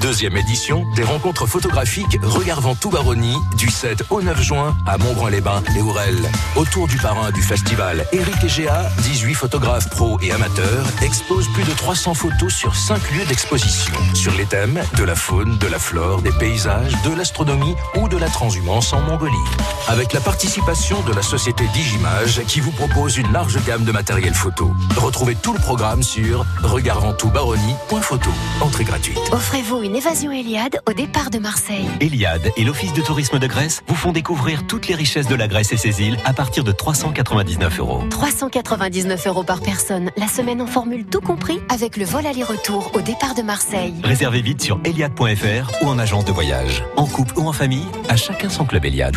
Deuxième 0.00 0.36
édition 0.36 0.86
des 0.94 1.02
rencontres 1.02 1.46
photographiques 1.46 2.18
Regardant 2.22 2.76
tout 2.76 2.90
Baronnie 2.90 3.36
du 3.56 3.68
7 3.68 4.04
au 4.10 4.22
9 4.22 4.40
juin 4.40 4.76
à 4.86 4.96
Montbrun-les-Bains 4.96 5.62
et. 5.76 6.58
Autour 6.58 6.86
du 6.86 6.96
parrain 6.98 7.30
du 7.32 7.42
festival, 7.42 8.06
Eric 8.12 8.44
Egea, 8.44 8.90
18 9.02 9.34
photographes 9.34 9.90
pros 9.90 10.18
et 10.20 10.30
amateurs, 10.30 10.86
exposent 11.02 11.48
plus 11.48 11.64
de 11.64 11.72
300 11.72 12.14
photos 12.14 12.52
sur 12.52 12.76
5 12.76 13.10
lieux 13.10 13.24
d'exposition. 13.26 13.94
Sur 14.14 14.32
les 14.34 14.46
thèmes 14.46 14.80
de 14.96 15.04
la 15.04 15.16
faune, 15.16 15.58
de 15.58 15.66
la 15.66 15.78
flore, 15.78 16.22
des 16.22 16.32
paysages, 16.32 16.92
de 17.02 17.16
l'astronomie 17.16 17.74
ou 17.96 18.08
de 18.08 18.16
la 18.16 18.28
transhumance 18.28 18.92
en 18.92 19.00
Mongolie. 19.00 19.34
Avec 19.88 20.12
la 20.12 20.20
participation 20.20 21.00
de 21.02 21.12
la 21.12 21.22
société 21.22 21.64
Digimage 21.72 22.42
qui 22.46 22.60
vous 22.60 22.72
propose 22.72 23.16
une 23.16 23.32
large 23.32 23.58
gamme 23.64 23.84
de 23.84 23.92
matériel 23.92 24.34
photo. 24.34 24.72
Retrouvez 24.96 25.34
tout 25.34 25.54
le 25.54 25.60
programme 25.60 26.02
sur 26.02 26.46
regardanttoutbaronnie.photo. 26.62 28.30
Entrée 28.60 28.84
gratuite. 28.84 29.18
Offrez-vous 29.32 29.87
une 29.88 29.96
évasion 29.96 30.30
Eliade 30.30 30.82
au 30.86 30.92
départ 30.92 31.30
de 31.30 31.38
Marseille. 31.38 31.88
Eliade 32.00 32.50
et 32.58 32.64
l'Office 32.64 32.92
de 32.92 33.00
tourisme 33.00 33.38
de 33.38 33.46
Grèce 33.46 33.82
vous 33.86 33.94
font 33.94 34.12
découvrir 34.12 34.66
toutes 34.66 34.86
les 34.86 34.94
richesses 34.94 35.28
de 35.28 35.34
la 35.34 35.48
Grèce 35.48 35.72
et 35.72 35.78
ses 35.78 36.02
îles 36.02 36.18
à 36.26 36.34
partir 36.34 36.62
de 36.62 36.72
399 36.72 37.78
euros. 37.80 38.02
399 38.10 39.26
euros 39.26 39.44
par 39.44 39.62
personne, 39.62 40.10
la 40.18 40.28
semaine 40.28 40.60
en 40.60 40.66
formule 40.66 41.06
tout 41.06 41.22
compris 41.22 41.58
avec 41.70 41.96
le 41.96 42.04
vol 42.04 42.26
aller-retour 42.26 42.90
au 42.94 43.00
départ 43.00 43.34
de 43.34 43.40
Marseille. 43.40 43.94
Réservez 44.04 44.42
vite 44.42 44.60
sur 44.60 44.78
eliade.fr 44.84 45.82
ou 45.82 45.86
en 45.86 45.98
agence 45.98 46.26
de 46.26 46.32
voyage. 46.32 46.84
En 46.96 47.06
couple 47.06 47.38
ou 47.38 47.48
en 47.48 47.54
famille, 47.54 47.86
à 48.10 48.16
chacun 48.16 48.50
son 48.50 48.66
club 48.66 48.84
Eliade. 48.84 49.16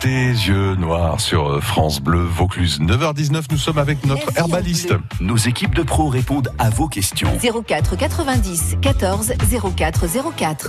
Tes 0.00 0.28
yeux 0.28 0.76
noirs 0.76 1.20
sur 1.20 1.62
France 1.62 2.00
Bleu 2.00 2.22
Vaucluse. 2.22 2.80
9h19, 2.80 3.44
nous 3.50 3.58
sommes 3.58 3.76
avec 3.76 4.06
notre 4.06 4.36
herbaliste. 4.36 4.94
Nos 5.20 5.36
équipes 5.36 5.74
de 5.74 5.82
pros 5.82 6.08
répondent 6.08 6.50
à 6.58 6.70
vos 6.70 6.88
questions. 6.88 7.28
04 7.66 7.96
90 7.96 8.76
14 8.80 9.34
04 9.76 10.06
04. 10.36 10.68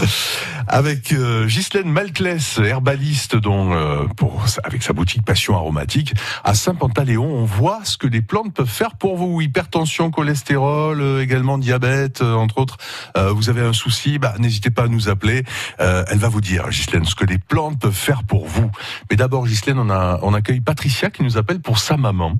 Avec 0.68 1.14
euh, 1.14 1.48
Ghislaine 1.48 1.90
Malclès, 1.90 2.60
herbaliste 2.60 3.38
dont, 3.38 3.74
euh, 3.74 4.06
pour, 4.18 4.44
avec 4.64 4.84
sa 4.84 4.92
boutique 4.92 5.24
Passion 5.24 5.56
Aromatique, 5.56 6.14
à 6.44 6.54
Saint-Pantaléon, 6.54 7.26
on 7.26 7.46
voit 7.46 7.80
ce 7.84 7.98
que 7.98 8.08
les 8.08 8.22
plantes 8.22 8.54
peuvent 8.54 8.68
faire 8.68 8.96
pour 8.96 9.16
vous. 9.16 9.40
Hypertension, 9.40 10.12
cholestérol, 10.12 11.00
euh, 11.00 11.24
également 11.24 11.58
diabète, 11.58 12.22
euh, 12.22 12.34
entre 12.34 12.58
autres. 12.58 12.78
Euh, 13.16 13.32
vous 13.32 13.50
avez 13.50 13.62
un 13.62 13.74
souci, 13.74 14.20
bah, 14.20 14.34
n'hésitez 14.40 14.72
pas 14.72 14.84
à 14.84 14.88
nous 14.88 15.08
appeler. 15.08 15.44
Euh, 15.80 16.04
elle 16.10 16.20
va 16.20 16.28
vous 16.28 16.42
dire, 16.42 16.68
Ghislaine, 16.70 17.06
ce 17.06 17.16
que 17.16 17.26
les 17.26 17.38
plantes 17.38 17.80
peuvent 17.80 17.94
faire 17.94 18.24
pour 18.24 18.46
vous. 18.46 18.70
Mais 19.10 19.21
d'abord, 19.22 19.46
Ghislaine, 19.46 19.78
on, 19.78 19.92
a, 19.92 20.18
on 20.24 20.34
accueille 20.34 20.62
Patricia 20.62 21.12
qui 21.12 21.22
nous 21.22 21.38
appelle 21.38 21.62
pour 21.62 21.78
sa 21.78 21.96
maman. 21.96 22.34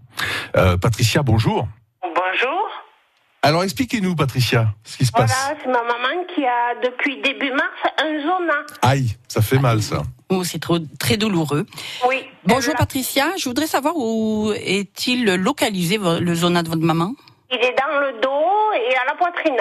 Euh, 0.58 0.78
Patricia, 0.78 1.22
bonjour. 1.22 1.68
Bonjour. 2.02 2.60
Alors 3.44 3.64
expliquez-nous, 3.64 4.16
Patricia, 4.16 4.74
ce 4.84 4.98
qui 4.98 5.06
se 5.06 5.12
Voilà, 5.12 5.28
passe. 5.28 5.58
c'est 5.62 5.68
ma 5.68 5.84
maman 5.84 6.26
qui 6.34 6.44
a 6.44 6.74
depuis 6.84 7.22
début 7.22 7.52
mars 7.52 7.70
un 8.00 8.20
zona. 8.24 8.54
Aïe, 8.82 9.16
ça 9.28 9.44
fait 9.44 9.60
mal 9.60 9.84
ça. 9.84 10.02
Oh, 10.30 10.44
c'est 10.44 10.58
trop, 10.58 10.80
très 11.00 11.18
douloureux. 11.18 11.68
Oui. 12.10 12.26
Bonjour 12.46 12.74
Patricia, 12.76 13.28
je 13.38 13.46
voudrais 13.48 13.68
savoir 13.68 13.94
où 13.96 14.52
est-il 14.56 15.36
localisé 15.36 16.00
le 16.00 16.34
zona 16.34 16.64
de 16.64 16.70
votre 16.70 16.82
maman? 16.82 17.14
Il 17.52 17.58
est 17.60 17.76
dans 17.78 18.00
le 18.00 18.20
dos 18.22 18.74
et 18.90 18.96
à 18.96 19.06
la 19.06 19.14
poitrine. 19.16 19.58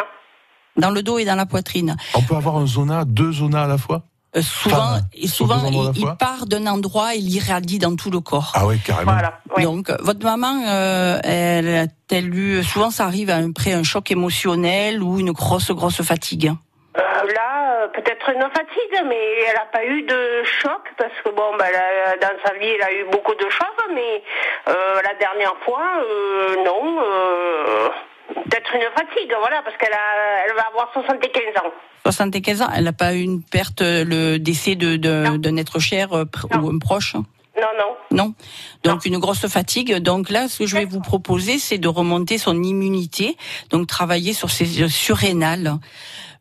Dans 0.78 0.90
le 0.90 1.02
dos 1.02 1.18
et 1.18 1.26
dans 1.26 1.34
la 1.36 1.44
poitrine. 1.44 1.96
On 2.14 2.22
peut 2.22 2.36
avoir 2.36 2.56
un 2.56 2.66
zona, 2.66 3.04
deux 3.04 3.32
zonas 3.32 3.64
à 3.64 3.66
la 3.66 3.76
fois? 3.76 4.04
Euh, 4.36 4.42
souvent, 4.42 4.76
Enfin, 4.76 5.00
et 5.12 5.26
sur 5.26 5.46
souvent 5.48 5.60
il, 5.68 6.02
il 6.02 6.06
part 6.16 6.46
d'un 6.46 6.66
endroit 6.68 7.14
et 7.16 7.18
l'irradie 7.18 7.80
dans 7.80 7.96
tout 7.96 8.10
le 8.12 8.20
corps. 8.20 8.52
Ah 8.54 8.64
ouais, 8.66 8.78
carrément. 8.84 9.12
Voilà. 9.12 9.40
Oui. 9.56 9.64
Donc, 9.64 9.90
euh, 9.90 9.96
votre 10.00 10.24
maman, 10.24 10.54
euh, 10.68 11.18
elle 11.24 11.68
a-t-elle 11.76 12.32
eu, 12.32 12.62
souvent 12.62 12.90
ça 12.90 13.04
arrive 13.06 13.28
après 13.30 13.72
un 13.72 13.82
choc 13.82 14.08
émotionnel 14.12 15.02
ou 15.02 15.18
une 15.18 15.32
grosse, 15.32 15.72
grosse 15.72 16.00
fatigue 16.02 16.52
Euh, 16.96 17.00
là, 17.34 17.88
peut-être 17.92 18.28
une 18.30 18.42
fatigue, 18.42 19.04
mais 19.08 19.18
elle 19.48 19.54
n'a 19.54 19.66
pas 19.72 19.84
eu 19.84 20.02
de 20.02 20.44
choc 20.62 20.82
parce 20.96 21.12
que 21.24 21.30
bon, 21.30 21.56
bah, 21.58 21.64
a- 21.66 22.16
dans 22.18 22.36
sa 22.44 22.52
vie, 22.54 22.68
elle 22.68 22.82
a 22.82 22.92
eu 22.92 23.06
beaucoup 23.10 23.34
de 23.34 23.48
choses, 23.50 23.86
mais 23.92 24.22
euh, 24.68 25.02
la 25.02 25.14
dernière 25.18 25.54
fois, 25.64 25.82
euh, 26.02 26.64
non. 26.64 26.98
Peut-être 28.34 28.74
une 28.74 28.90
fatigue, 28.94 29.32
voilà, 29.38 29.62
parce 29.62 29.76
qu'elle 29.76 29.96
elle 30.46 30.54
va 30.54 30.62
avoir 30.68 30.92
75 30.92 31.42
ans. 31.62 31.72
75 32.04 32.62
ans, 32.62 32.68
elle 32.74 32.84
n'a 32.84 32.92
pas 32.92 33.14
eu 33.14 33.20
une 33.20 33.42
perte, 33.42 33.82
euh, 33.82 34.04
le 34.04 34.38
décès 34.38 34.74
de, 34.74 34.96
de, 34.96 35.36
d'un 35.36 35.56
être 35.56 35.78
cher 35.78 36.12
euh, 36.12 36.24
ou 36.60 36.68
un 36.68 36.78
proche 36.78 37.14
Non, 37.60 37.72
non. 37.78 37.96
Non. 38.10 38.34
Donc 38.84 39.04
une 39.04 39.18
grosse 39.18 39.46
fatigue. 39.46 39.96
Donc 39.96 40.30
là, 40.30 40.48
ce 40.48 40.60
que 40.60 40.66
je 40.66 40.76
vais 40.76 40.84
vous 40.84 41.00
proposer, 41.00 41.58
c'est 41.58 41.78
de 41.78 41.88
remonter 41.88 42.38
son 42.38 42.62
immunité, 42.62 43.36
donc 43.70 43.86
travailler 43.86 44.32
sur 44.32 44.50
ses 44.50 44.88
surrénales. 44.88 45.78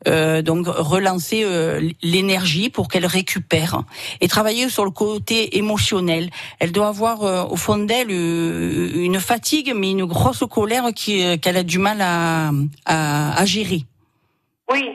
Euh, 0.08 0.42
donc 0.42 0.66
relancer 0.68 1.42
euh, 1.44 1.82
l'énergie 2.02 2.70
pour 2.70 2.88
qu'elle 2.88 3.06
récupère 3.06 3.82
et 4.22 4.30
travailler 4.30 4.70
sur 4.70 4.86
le 4.86 4.92
côté 4.92 5.58
émotionnel. 5.58 6.30
Elle 6.60 6.72
doit 6.72 6.88
avoir 6.88 7.24
euh, 7.24 7.44
au 7.44 7.58
fond 7.58 7.78
d'elle 7.78 8.10
une 8.10 9.20
fatigue, 9.20 9.74
mais 9.76 9.92
une 9.92 10.06
grosse 10.06 10.46
colère 10.50 10.86
qui, 10.96 11.38
qu'elle 11.42 11.58
a 11.58 11.64
du 11.64 11.80
mal 11.80 12.00
à, 12.00 12.52
à, 12.86 13.42
à 13.42 13.46
gérer. 13.46 13.82
Oui, 14.72 14.90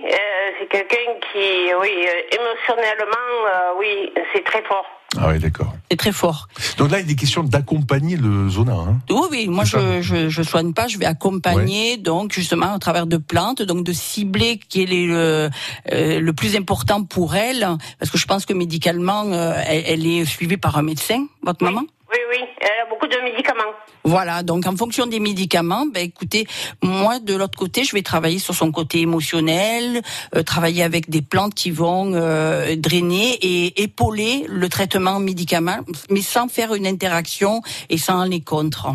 c'est 0.58 0.68
quelqu'un 0.68 0.96
qui, 1.20 1.74
oui, 1.80 1.90
émotionnellement, 2.32 3.76
oui, 3.78 4.10
c'est 4.32 4.44
très 4.44 4.62
fort. 4.62 4.86
Ah 5.18 5.28
oui, 5.30 5.38
d'accord. 5.38 5.74
C'est 5.90 5.96
très 5.96 6.12
fort. 6.12 6.48
Donc 6.78 6.90
là, 6.90 7.00
il 7.00 7.10
est 7.10 7.14
question 7.14 7.42
d'accompagner 7.42 8.16
le 8.16 8.48
zona. 8.48 8.74
Hein. 8.74 8.98
Oui, 9.10 9.26
oui, 9.30 9.48
moi 9.48 9.64
je, 9.64 10.00
je 10.02 10.28
je 10.28 10.42
soigne 10.42 10.72
pas, 10.72 10.88
je 10.88 10.98
vais 10.98 11.06
accompagner 11.06 11.96
donc 11.96 12.32
justement 12.32 12.74
à 12.74 12.78
travers 12.78 13.06
de 13.06 13.16
plantes, 13.16 13.62
donc 13.62 13.84
de 13.84 13.92
cibler 13.92 14.58
qui 14.68 14.82
est 14.82 14.86
le 14.86 15.50
euh, 15.92 16.20
le 16.20 16.32
plus 16.32 16.56
important 16.56 17.04
pour 17.04 17.34
elle, 17.34 17.66
parce 17.98 18.10
que 18.10 18.18
je 18.18 18.26
pense 18.26 18.46
que 18.46 18.52
médicalement 18.52 19.24
euh, 19.26 19.54
elle, 19.66 19.84
elle 19.86 20.06
est 20.06 20.24
suivie 20.24 20.56
par 20.56 20.76
un 20.76 20.82
médecin, 20.82 21.26
votre 21.42 21.62
maman. 21.62 21.82
Oui, 22.14 22.20
oui, 22.30 22.44
elle 22.60 22.86
a 22.86 22.88
beaucoup 22.88 23.08
de 23.08 23.16
médicaments. 23.24 23.72
Voilà, 24.04 24.44
donc 24.44 24.66
en 24.66 24.76
fonction 24.76 25.06
des 25.06 25.18
médicaments, 25.18 25.84
ben 25.92 26.04
écoutez, 26.04 26.46
moi 26.80 27.18
de 27.18 27.34
l'autre 27.34 27.58
côté, 27.58 27.82
je 27.82 27.92
vais 27.92 28.02
travailler 28.02 28.38
sur 28.38 28.54
son 28.54 28.70
côté 28.70 29.00
émotionnel, 29.00 30.00
euh, 30.36 30.44
travailler 30.44 30.84
avec 30.84 31.10
des 31.10 31.22
plantes 31.22 31.54
qui 31.54 31.72
vont 31.72 32.12
euh, 32.14 32.76
drainer 32.76 33.36
et 33.42 33.82
épauler 33.82 34.46
le 34.48 34.68
traitement 34.68 35.18
médicament, 35.18 35.78
mais 36.08 36.22
sans 36.22 36.46
faire 36.46 36.74
une 36.74 36.86
interaction 36.86 37.62
et 37.90 37.98
sans 37.98 38.22
les 38.22 38.42
contre. 38.42 38.94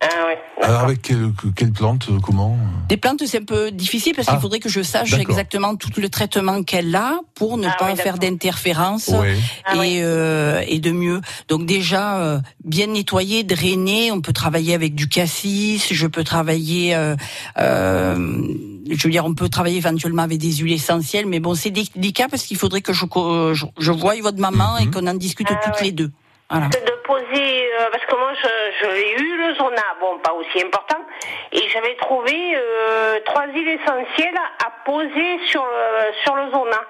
Ah 0.00 0.06
oui. 0.28 0.34
Alors 0.62 0.82
avec 0.82 1.02
quelle, 1.02 1.32
quelle 1.56 1.72
plante, 1.72 2.06
euh, 2.08 2.20
comment? 2.22 2.56
Des 2.88 2.96
plantes, 2.96 3.22
c'est 3.26 3.38
un 3.40 3.44
peu 3.44 3.72
difficile 3.72 4.12
parce 4.14 4.28
Ah, 4.28 4.32
qu'il 4.32 4.40
faudrait 4.40 4.60
que 4.60 4.68
je 4.68 4.80
sache 4.80 5.12
exactement 5.14 5.74
tout 5.74 5.90
le 6.00 6.08
traitement 6.08 6.62
qu'elle 6.62 6.94
a 6.94 7.18
pour 7.34 7.58
ne 7.58 7.66
Ah 7.66 7.74
pas 7.76 7.86
oui, 7.90 7.96
faire 7.96 8.14
d'accord. 8.16 8.30
d'interférence 8.30 9.08
Ouais. 9.08 9.36
Ah 9.64 9.74
et, 9.74 9.78
oui. 9.78 9.98
euh, 10.00 10.62
et 10.68 10.78
de 10.78 10.92
mieux. 10.92 11.20
Donc 11.48 11.66
déjà, 11.66 12.18
euh, 12.18 12.38
bien 12.64 12.86
nettoyer, 12.86 13.42
drainer, 13.42 14.12
on 14.12 14.20
peut 14.20 14.32
travailler 14.32 14.72
avec 14.74 14.94
du 14.94 15.08
cassis, 15.08 15.92
je 15.92 16.06
peux 16.06 16.22
travailler... 16.24 16.94
euh, 16.94 17.16
euh, 17.58 18.42
je 18.90 19.02
veux 19.04 19.10
dire, 19.10 19.24
on 19.26 19.34
peut 19.34 19.48
travailler 19.48 19.78
éventuellement 19.78 20.22
avec 20.22 20.38
des 20.38 20.52
huiles 20.56 20.72
essentielles, 20.72 21.26
mais 21.26 21.40
bon, 21.40 21.54
c'est 21.54 21.70
délicat 21.70 22.28
parce 22.30 22.44
qu'il 22.44 22.56
faudrait 22.56 22.80
que 22.82 22.92
je, 22.92 23.04
je, 23.52 23.66
je 23.78 23.92
voie 23.92 24.14
votre 24.22 24.38
maman 24.38 24.78
et 24.78 24.86
Mhm. 24.86 24.90
qu'on 24.92 25.06
en 25.08 25.14
discute 25.14 25.48
Ah 25.50 25.56
toutes 25.64 25.74
ouais. 25.80 25.84
les 25.86 25.92
deux. 25.92 26.10
Voilà. 26.50 26.68
De 26.68 27.02
poser, 27.04 27.66
euh, 27.74 27.88
parce 27.92 28.04
que 28.06 28.16
moi, 28.16 28.32
je, 28.34 28.86
l'ai 28.86 29.22
eu, 29.22 29.36
le 29.36 29.54
zona, 29.54 29.82
bon, 30.00 30.18
pas 30.18 30.32
aussi 30.32 30.64
important, 30.64 31.04
et 31.52 31.68
j'avais 31.72 31.94
trouvé 31.96 32.56
euh, 32.56 33.18
trois 33.26 33.46
huiles 33.48 33.68
essentielles 33.68 34.38
à 34.64 34.70
poser 34.86 35.38
sur 35.46 35.62
le, 35.62 36.12
sur 36.24 36.36
le 36.36 36.50
zona. 36.50 36.80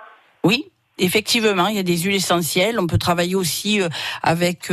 Oui, 0.44 0.70
effectivement, 0.98 1.66
il 1.66 1.76
y 1.76 1.80
a 1.80 1.82
des 1.82 1.96
huiles 1.98 2.16
essentielles. 2.16 2.78
On 2.78 2.86
peut 2.86 2.98
travailler 2.98 3.34
aussi 3.34 3.82
euh, 3.82 3.88
avec 4.22 4.70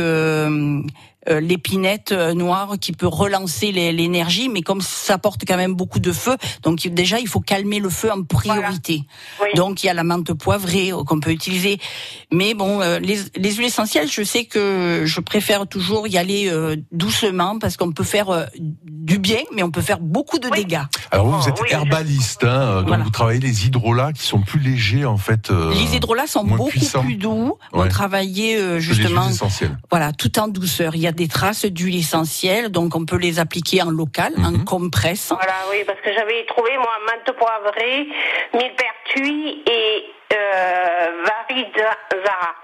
euh, 1.28 1.40
l'épinette 1.40 2.12
euh, 2.12 2.34
noire 2.34 2.74
qui 2.80 2.92
peut 2.92 3.06
relancer 3.06 3.72
l'énergie, 3.72 4.48
mais 4.48 4.62
comme 4.62 4.80
ça 4.80 5.18
porte 5.18 5.42
quand 5.46 5.56
même 5.56 5.74
beaucoup 5.74 5.98
de 5.98 6.12
feu, 6.12 6.36
donc 6.62 6.86
déjà 6.88 7.18
il 7.20 7.28
faut 7.28 7.40
calmer 7.40 7.78
le 7.80 7.90
feu 7.90 8.10
en 8.10 8.22
priorité. 8.22 9.02
Oui. 9.40 9.48
Donc 9.54 9.82
il 9.82 9.86
y 9.86 9.90
a 9.90 9.94
la 9.94 10.04
menthe 10.04 10.32
poivrée 10.34 10.92
euh, 10.92 11.04
qu'on 11.04 11.20
peut 11.20 11.30
utiliser, 11.30 11.78
mais 12.32 12.54
bon, 12.54 12.80
euh, 12.80 12.98
les, 12.98 13.18
les 13.36 13.52
huiles 13.54 13.66
essentielles, 13.66 14.10
je 14.10 14.22
sais 14.22 14.44
que 14.44 15.02
je 15.04 15.20
préfère 15.20 15.66
toujours 15.66 16.06
y 16.08 16.18
aller 16.18 16.48
euh, 16.50 16.76
doucement 16.92 17.58
parce 17.58 17.76
qu'on 17.76 17.92
peut 17.92 18.04
faire 18.04 18.48
du 18.58 19.18
bien, 19.18 19.40
mais 19.54 19.62
on 19.62 19.70
peut 19.70 19.80
faire 19.82 19.98
beaucoup 20.00 20.38
de 20.38 20.48
Oui. 20.48 20.58
dégâts. 20.64 20.82
Alors 21.12 21.26
vous, 21.26 21.32
vous 21.38 21.44
Oh, 21.46 21.48
êtes 21.48 21.60
oui, 21.62 21.68
herbaliste, 21.70 22.44
hein, 22.44 22.78
donc 22.80 22.88
Voilà. 22.88 23.04
vous 23.04 23.10
travaillez 23.10 23.40
les 23.40 23.66
hydrolats 23.66 24.12
qui 24.12 24.22
sont 24.24 24.40
plus 24.42 24.58
légers 24.60 25.04
en 25.04 25.16
fait. 25.16 25.50
euh, 25.50 25.72
Les 25.72 25.96
hydrolats 25.96 26.26
sont 26.26 26.44
beaucoup 26.44 26.68
puissants. 26.68 27.02
plus 27.02 27.16
doux. 27.16 27.56
On 27.72 27.82
Ouais. 27.82 27.88
travaillait 27.88 28.56
euh, 28.58 28.78
justement 28.80 29.22
huiles 29.24 29.30
essentielles. 29.32 29.76
Voilà, 29.90 30.12
tout 30.12 30.38
en 30.38 30.48
douceur. 30.48 30.94
Il 30.96 31.00
y 31.02 31.06
a 31.06 31.12
des 31.12 31.28
traces 31.28 31.64
d'huile 31.66 31.96
essentielle, 31.96 32.70
donc 32.70 32.94
on 32.96 33.04
peut 33.04 33.16
les 33.18 33.38
appliquer 33.38 33.82
en 33.82 33.90
local, 33.90 34.32
en 34.38 34.50
Mhm. 34.52 34.64
compresse. 34.64 35.32
Voilà, 35.34 35.52
oui, 35.70 35.78
parce 35.86 36.00
que 36.00 36.12
j'avais 36.12 36.44
trouvé, 36.46 36.70
moi, 36.76 36.92
menthe 37.06 37.36
poivrée, 37.36 38.06
millepertuis 38.54 39.62
et 39.66 40.04
euh, 40.34 41.22
varizara. 41.24 42.54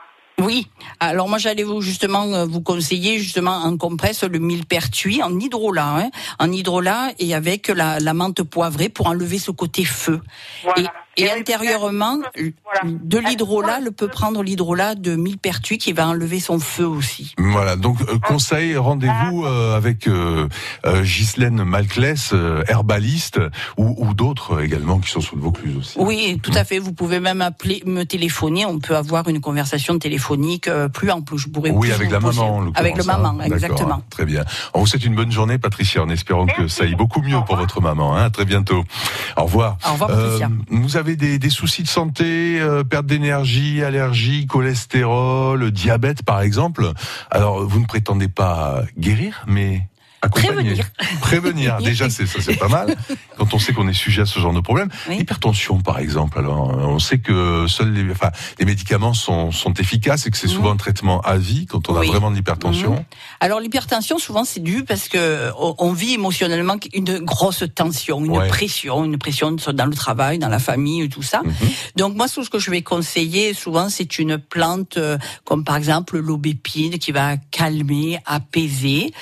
Oui. 0.43 0.67
Alors 1.01 1.29
moi 1.29 1.39
j'allais 1.39 1.63
vous 1.63 1.81
justement 1.81 2.25
euh, 2.33 2.45
vous 2.45 2.61
conseiller 2.61 3.19
justement 3.19 3.53
en 3.53 3.77
compresse 3.77 4.23
le 4.25 4.39
millepertuis 4.39 5.23
en 5.23 5.39
hydrolat, 5.39 5.97
hein, 5.97 6.11
en 6.39 6.51
hydrolat 6.51 7.13
et 7.19 7.35
avec 7.35 7.69
la, 7.69 8.01
la 8.01 8.15
menthe 8.15 8.43
poivrée 8.43 8.89
pour 8.89 9.07
enlever 9.07 9.39
ce 9.39 9.51
côté 9.51 9.85
feu. 9.85 10.21
Voilà. 10.63 10.93
Et, 11.12 11.12
et 11.17 11.31
intérieurement, 11.31 12.19
Voilà. 12.35 12.95
de 13.03 13.19
l'hydrolat, 13.19 13.81
le 13.81 13.91
peut 13.91 14.09
prendre 14.09 14.43
l'hydrolat 14.43 14.95
de 14.95 15.15
millepertuis 15.17 15.79
qui 15.79 15.93
va 15.93 16.09
enlever 16.09 16.41
son 16.41 16.59
feu 16.59 16.87
aussi. 16.87 17.35
Voilà, 17.39 17.77
donc 17.77 18.01
euh, 18.03 18.19
conseil, 18.19 18.77
rendez-vous 18.77 19.45
euh, 19.45 19.77
avec 19.77 20.07
euh, 20.09 20.49
euh, 20.87 21.03
Ghislaine 21.03 21.63
Malclès, 21.65 22.31
euh, 22.33 22.63
herbaliste, 22.69 23.39
ou, 23.77 23.95
ou 23.99 24.15
d'autres 24.15 24.55
euh, 24.57 24.65
également 24.65 24.99
qui 24.99 25.11
sont 25.11 25.21
sous 25.21 25.37
le 25.37 25.43
Vaucluse 25.43 25.77
aussi. 25.77 25.95
Oui, 25.99 26.41
tout 26.43 26.53
à 26.55 26.65
fait. 26.65 26.79
Vous 26.79 26.93
pouvez 26.93 27.21
même 27.21 27.43
appeler, 27.43 27.83
me 27.87 28.05
téléphoner. 28.05 28.65
On 28.67 28.79
peut 28.79 28.97
avoir 28.97 29.29
une 29.29 29.41
conversation 29.41 29.99
téléphonique 29.99 30.69
euh, 30.69 30.89
plus 30.89 31.11
ample. 31.11 31.37
Je 31.37 31.49
pourrais 31.49 31.71
Oui, 31.71 31.93
avec 31.93 32.11
la 32.11 32.21
maman. 32.21 32.57
en 32.57 32.61
l'occurrence, 32.61 32.79
Avec 32.79 32.97
le 32.97 33.03
hein. 33.03 33.07
maman, 33.07 33.33
D'accord, 33.35 33.53
exactement. 33.55 33.95
hein, 33.97 34.03
Très 34.11 34.25
bien. 34.25 34.45
On 34.75 34.81
vous 34.81 34.87
souhaite 34.87 35.05
une 35.05 35.15
bonne 35.15 35.33
journée, 35.33 35.59
Patricia, 35.59 36.03
en 36.03 36.09
espérant 36.09 36.47
que 36.47 36.69
ça 36.69 36.85
aille 36.85 36.95
beaucoup 36.95 37.21
mieux 37.23 37.39
pour 37.47 37.57
votre 37.57 37.81
maman. 37.81 38.17
Hein. 38.17 38.25
À 38.25 38.31
très 38.31 38.45
bientôt. 38.45 38.85
Au 39.37 39.45
revoir. 39.45 39.77
Au 39.87 39.93
revoir, 39.93 40.11
Patricia. 40.11 40.49
Avez 41.03 41.17
des, 41.17 41.41
des 41.41 41.51
soucis 41.51 41.83
de 41.83 41.89
santé, 41.89 42.61
euh, 42.61 42.85
perte 42.85 43.07
d'énergie, 43.07 43.83
allergie, 43.83 44.47
cholestérol, 44.47 45.73
diabète, 45.73 46.23
par 46.23 46.43
exemple. 46.43 46.93
Alors, 47.29 47.67
vous 47.67 47.81
ne 47.81 47.87
prétendez 47.87 48.29
pas 48.29 48.83
guérir, 48.97 49.45
mais 49.49 49.89
Accompagner. 50.23 50.55
Prévenir. 50.77 50.85
Prévenir, 51.21 51.77
déjà 51.83 52.09
c'est 52.09 52.27
ça 52.27 52.39
c'est 52.41 52.57
pas 52.57 52.69
mal. 52.69 52.95
Quand 53.37 53.53
on 53.55 53.59
sait 53.59 53.73
qu'on 53.73 53.89
est 53.89 53.93
sujet 53.93 54.23
à 54.23 54.27
ce 54.27 54.39
genre 54.39 54.53
de 54.53 54.61
problème, 54.61 54.89
Oui. 55.09 55.19
l'hypertension 55.19 55.81
par 55.81 55.99
exemple. 55.99 56.39
Alors 56.39 56.69
on 56.69 56.99
sait 57.01 57.19
que 57.19 57.67
seuls 57.69 57.93
les, 57.93 58.11
enfin, 58.13 58.31
les 58.59 58.65
médicaments 58.65 59.15
sont, 59.15 59.51
sont 59.51 59.75
efficaces 59.75 60.27
et 60.27 60.31
que 60.31 60.37
c'est 60.37 60.49
souvent 60.49 60.71
un 60.71 60.77
traitement 60.77 61.21
à 61.23 61.37
vie 61.37 61.67
quand 61.67 61.89
on 61.89 61.97
a 61.97 62.05
vraiment 62.05 62.31
de 62.31 62.37
l'hypertension. 62.37 62.93
Mhm. 62.95 63.05
Alors 63.41 63.59
l'hypertension, 63.61 64.19
souvent 64.19 64.45
c'est 64.45 64.61
dû 64.63 64.85
parce 64.85 65.09
que 65.09 65.51
on 65.57 65.93
vit 65.93 66.15
émotionnellement 66.15 66.77
une 66.95 67.19
grosse 67.21 67.65
tension, 67.75 68.25
une 68.25 68.33
Ouais. 68.37 68.49
pression, 68.49 69.05
une 69.05 69.19
pression 69.19 69.57
dans 69.75 69.87
le 69.87 69.95
travail, 69.95 70.39
dans 70.39 70.49
la 70.49 70.59
famille, 70.61 71.09
tout 71.09 71.23
ça. 71.23 71.43
Mhm. 71.45 71.53
Donc 71.97 72.17
moi, 72.17 72.29
ce 72.29 72.41
que 72.49 72.59
je 72.61 72.71
vais 72.71 72.83
conseiller 72.83 73.55
souvent, 73.55 73.89
c'est 73.89 74.19
une 74.19 74.39
plante 74.39 74.97
euh, 74.99 75.19
comme 75.45 75.65
par 75.65 75.77
exemple 75.77 76.19
l'aubépine 76.19 76.99
qui 76.99 77.11
va 77.13 77.37
calmer, 77.51 78.19
apaiser. 78.27 79.13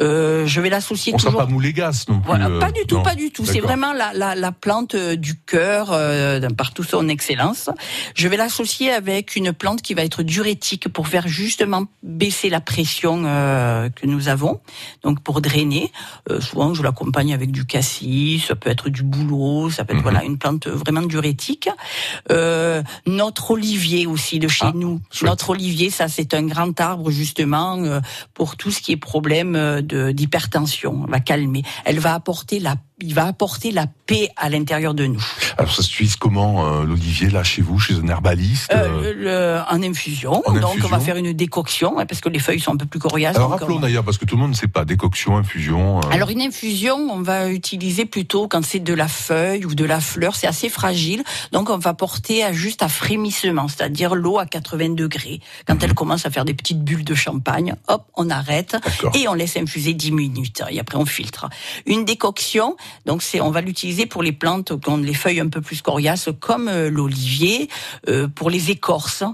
Euh, 0.00 0.45
je 0.46 0.60
vais 0.60 0.70
l'associer 0.70 1.12
On 1.14 1.18
sent 1.18 1.26
toujours. 1.26 1.40
pas 1.40 1.46
moulégas 1.46 2.04
non 2.08 2.20
plus. 2.20 2.26
Voilà, 2.26 2.46
euh, 2.48 2.58
pas 2.58 2.72
du 2.72 2.82
tout, 2.86 2.96
non. 2.96 3.02
pas 3.02 3.14
du 3.14 3.30
tout. 3.30 3.44
C'est 3.44 3.60
vraiment 3.60 3.92
la, 3.92 4.12
la, 4.14 4.34
la 4.34 4.52
plante 4.52 4.94
euh, 4.94 5.16
du 5.16 5.38
cœur 5.38 5.88
euh, 5.92 6.40
par 6.56 6.72
toute 6.72 6.88
son 6.88 7.08
excellence. 7.08 7.70
Je 8.14 8.28
vais 8.28 8.36
l'associer 8.36 8.90
avec 8.92 9.36
une 9.36 9.52
plante 9.52 9.82
qui 9.82 9.94
va 9.94 10.02
être 10.04 10.22
diurétique 10.22 10.88
pour 10.88 11.08
faire 11.08 11.28
justement 11.28 11.84
baisser 12.02 12.48
la 12.48 12.60
pression 12.60 13.22
euh, 13.26 13.88
que 13.90 14.06
nous 14.06 14.28
avons, 14.28 14.60
donc 15.02 15.20
pour 15.22 15.40
drainer. 15.40 15.92
Euh, 16.30 16.40
souvent, 16.40 16.74
je 16.74 16.82
l'accompagne 16.82 17.34
avec 17.34 17.50
du 17.50 17.64
cassis, 17.66 18.44
ça 18.46 18.54
peut 18.56 18.70
être 18.70 18.88
du 18.88 19.02
bouleau, 19.02 19.70
ça 19.70 19.84
peut 19.84 19.92
être 19.92 19.98
Mhm. 19.98 20.02
voilà 20.02 20.24
une 20.24 20.38
plante 20.38 20.66
vraiment 20.68 21.02
diurétique. 21.02 21.68
Euh, 22.30 22.82
notre 23.06 23.50
olivier 23.52 24.06
aussi 24.06 24.38
de 24.38 24.48
chez 24.48 24.66
Ah, 24.66 24.72
nous. 24.74 25.00
chouette. 25.10 25.30
Notre 25.30 25.50
olivier, 25.50 25.90
ça 25.90 26.08
c'est 26.08 26.34
un 26.34 26.42
grand 26.44 26.78
arbre 26.80 27.10
justement 27.10 27.78
euh, 27.82 28.00
pour 28.34 28.56
tout 28.56 28.70
ce 28.70 28.80
qui 28.80 28.92
est 28.92 28.96
problème 28.96 29.52
de 29.82 30.12
d'hypertension. 30.12 30.35
Elle 30.38 31.06
va 31.06 31.20
calmer. 31.20 31.62
Elle 31.84 31.98
va 31.98 32.14
apporter 32.14 32.60
la 32.60 32.76
il 33.02 33.12
va 33.14 33.26
apporter 33.26 33.72
la 33.72 33.86
paix 34.06 34.30
à 34.36 34.48
l'intérieur 34.48 34.94
de 34.94 35.04
nous. 35.06 35.22
Alors 35.58 35.74
ça 35.74 35.82
se 35.82 35.92
utilise 35.92 36.16
comment 36.16 36.66
euh, 36.66 36.84
l'olivier 36.84 37.28
là 37.28 37.44
chez 37.44 37.60
vous, 37.60 37.78
chez 37.78 37.94
un 37.94 38.08
herbaliste 38.08 38.72
euh, 38.72 38.86
Euh, 38.86 39.14
le- 39.14 39.74
en 39.74 39.82
infusion. 39.82 40.42
En 40.46 40.52
donc 40.54 40.76
on 40.82 40.88
va 40.88 40.98
faire 41.00 41.16
une 41.16 41.32
décoction 41.34 41.98
hein, 41.98 42.06
parce 42.06 42.20
que 42.22 42.28
les 42.30 42.38
feuilles 42.38 42.60
sont 42.60 42.72
un 42.72 42.76
peu 42.78 42.86
plus 42.86 42.98
coriaces. 42.98 43.36
Alors 43.36 43.50
rappelons 43.50 43.76
on- 43.76 43.80
d'ailleurs 43.80 44.04
parce 44.04 44.16
que 44.16 44.24
tout 44.24 44.36
le 44.36 44.40
monde 44.42 44.52
ne 44.52 44.56
sait 44.56 44.68
pas 44.68 44.84
décoction, 44.86 45.36
infusion. 45.36 45.98
euh, 45.98 46.02
Alors 46.10 46.30
une 46.30 46.40
infusion, 46.40 46.96
on 47.10 47.20
va 47.20 47.50
utiliser 47.50 48.06
plutôt 48.06 48.48
quand 48.48 48.64
c'est 48.64 48.80
de 48.80 48.94
la 48.94 49.08
feuille 49.08 49.66
ou 49.66 49.74
de 49.74 49.84
la 49.84 50.00
fleur, 50.00 50.34
c'est 50.34 50.46
assez 50.46 50.68
fragile, 50.70 51.22
donc 51.52 51.68
on 51.68 51.78
va 51.78 51.92
porter 51.92 52.44
à 52.44 52.52
juste 52.54 52.82
à 52.82 52.88
frémissement, 52.88 53.68
c'est-à-dire 53.68 54.14
l'eau 54.14 54.38
à 54.38 54.46
80 54.46 54.94
degrés. 54.94 55.40
Quand 55.66 55.82
elle 55.82 55.92
commence 55.94 56.24
à 56.24 56.30
faire 56.30 56.46
des 56.46 56.54
petites 56.54 56.82
bulles 56.82 57.04
de 57.04 57.14
champagne, 57.14 57.74
hop, 57.88 58.04
on 58.16 58.30
arrête 58.30 58.76
et 59.14 59.28
on 59.28 59.34
laisse 59.34 59.56
infuser 59.58 59.92
10 59.92 60.12
minutes 60.12 60.62
et 60.70 60.80
après 60.80 60.96
on 60.96 61.04
filtre. 61.04 61.48
Une 61.84 62.04
décoction, 62.06 62.76
donc 63.04 63.22
c'est 63.22 63.40
on 63.40 63.50
va 63.50 63.60
l'utiliser 63.60 64.06
pour 64.06 64.22
les 64.22 64.32
plantes 64.32 64.78
qui 64.80 64.88
ont 64.90 64.96
les 64.96 65.14
feuilles 65.14 65.40
un 65.40 65.48
peu 65.48 65.60
plus 65.60 65.82
coriaces 65.82 66.28
comme 66.40 66.68
euh, 66.68 66.90
l'olivier, 66.90 67.68
euh, 68.08 68.28
pour 68.28 68.50
les 68.50 68.70
écorces, 68.70 69.24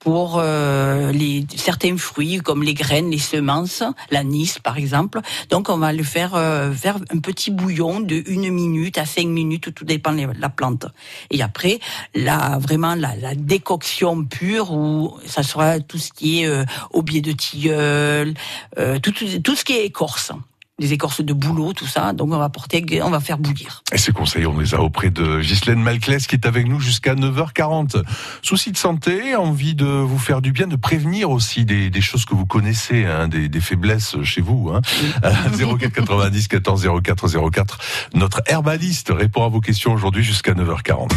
pour 0.00 0.38
euh, 0.38 1.12
les 1.12 1.46
certains 1.54 1.96
fruits 1.96 2.38
comme 2.38 2.62
les 2.62 2.74
graines, 2.74 3.10
les 3.10 3.18
semences, 3.18 3.82
l'anis 4.10 4.58
par 4.58 4.78
exemple. 4.78 5.20
Donc 5.50 5.68
on 5.68 5.76
va 5.76 5.92
le 5.92 6.02
faire 6.02 6.34
euh, 6.34 6.72
faire 6.72 6.96
un 7.12 7.18
petit 7.18 7.50
bouillon 7.50 8.00
de 8.00 8.22
une 8.26 8.50
minute 8.50 8.96
à 8.98 9.04
cinq 9.04 9.26
minutes, 9.26 9.74
tout 9.74 9.84
dépend 9.84 10.12
de 10.12 10.26
la 10.38 10.48
plante. 10.48 10.86
Et 11.30 11.42
après, 11.42 11.78
la 12.14 12.58
vraiment 12.58 12.94
la, 12.94 13.14
la 13.16 13.34
décoction 13.34 14.24
pure 14.24 14.72
où 14.72 15.16
ça 15.26 15.42
sera 15.42 15.80
tout 15.80 15.98
ce 15.98 16.10
qui 16.12 16.42
est 16.42 16.46
euh, 16.46 16.64
aubier 16.90 17.20
de 17.20 17.32
tilleul, 17.32 18.34
euh, 18.78 18.98
tout, 18.98 19.12
tout 19.12 19.26
tout 19.44 19.54
ce 19.54 19.64
qui 19.64 19.74
est 19.74 19.84
écorce. 19.84 20.32
Les 20.80 20.92
écorces 20.92 21.20
de 21.20 21.32
bouleau, 21.32 21.72
tout 21.72 21.86
ça. 21.86 22.12
Donc 22.12 22.32
on 22.32 22.38
va 22.38 22.48
porter, 22.48 22.84
on 23.02 23.10
va 23.10 23.20
faire 23.20 23.38
bouillir. 23.38 23.82
Et 23.92 23.98
ces 23.98 24.12
conseils, 24.12 24.46
on 24.46 24.58
les 24.58 24.74
a 24.74 24.80
auprès 24.80 25.10
de 25.10 25.40
Ghislaine 25.40 25.80
Malclès 25.82 26.26
qui 26.26 26.34
est 26.34 26.46
avec 26.46 26.66
nous 26.66 26.80
jusqu'à 26.80 27.14
9h40. 27.14 28.02
Souci 28.42 28.72
de 28.72 28.76
santé, 28.76 29.36
envie 29.36 29.74
de 29.74 29.84
vous 29.84 30.18
faire 30.18 30.40
du 30.40 30.52
bien, 30.52 30.66
de 30.66 30.76
prévenir 30.76 31.30
aussi 31.30 31.64
des, 31.64 31.90
des 31.90 32.00
choses 32.00 32.24
que 32.24 32.34
vous 32.34 32.46
connaissez, 32.46 33.04
hein, 33.04 33.28
des, 33.28 33.48
des 33.48 33.60
faiblesses 33.60 34.16
chez 34.22 34.40
vous. 34.40 34.70
Hein. 34.74 34.80
Euh, 35.22 35.76
04 35.78 35.92
90 35.92 36.48
14 36.48 36.88
04 37.02 37.50
04. 37.50 37.78
Notre 38.14 38.42
herbaliste 38.46 39.12
répond 39.14 39.44
à 39.44 39.48
vos 39.48 39.60
questions 39.60 39.92
aujourd'hui 39.92 40.24
jusqu'à 40.24 40.52
9h40. 40.52 41.10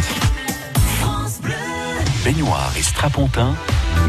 Baignoire 2.24 2.72
et 2.76 2.82
strapontin, 2.82 3.54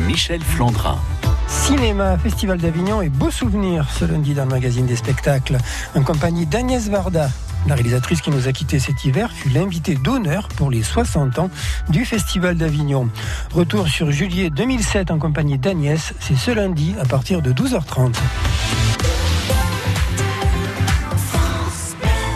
Michel 0.05 0.41
Flandrin. 0.41 0.99
Cinéma, 1.47 2.17
Festival 2.17 2.57
d'Avignon 2.57 3.01
et 3.01 3.09
beaux 3.09 3.31
souvenirs 3.31 3.87
ce 3.91 4.05
lundi 4.05 4.33
dans 4.33 4.43
le 4.43 4.49
magazine 4.49 4.85
des 4.85 4.95
spectacles. 4.95 5.57
En 5.95 6.01
compagnie 6.03 6.45
d'Agnès 6.45 6.89
Varda, 6.89 7.29
la 7.67 7.75
réalisatrice 7.75 8.21
qui 8.21 8.29
nous 8.29 8.47
a 8.47 8.51
quittés 8.51 8.79
cet 8.79 9.05
hiver, 9.05 9.31
fut 9.31 9.49
l'invitée 9.49 9.95
d'honneur 9.95 10.47
pour 10.49 10.69
les 10.69 10.83
60 10.83 11.39
ans 11.39 11.49
du 11.89 12.05
Festival 12.05 12.55
d'Avignon. 12.55 13.09
Retour 13.53 13.87
sur 13.87 14.11
juillet 14.11 14.49
2007 14.49 15.11
en 15.11 15.17
compagnie 15.17 15.57
d'Agnès, 15.57 16.13
c'est 16.19 16.37
ce 16.37 16.51
lundi 16.51 16.95
à 17.01 17.05
partir 17.05 17.41
de 17.41 17.51
12h30. 17.51 18.15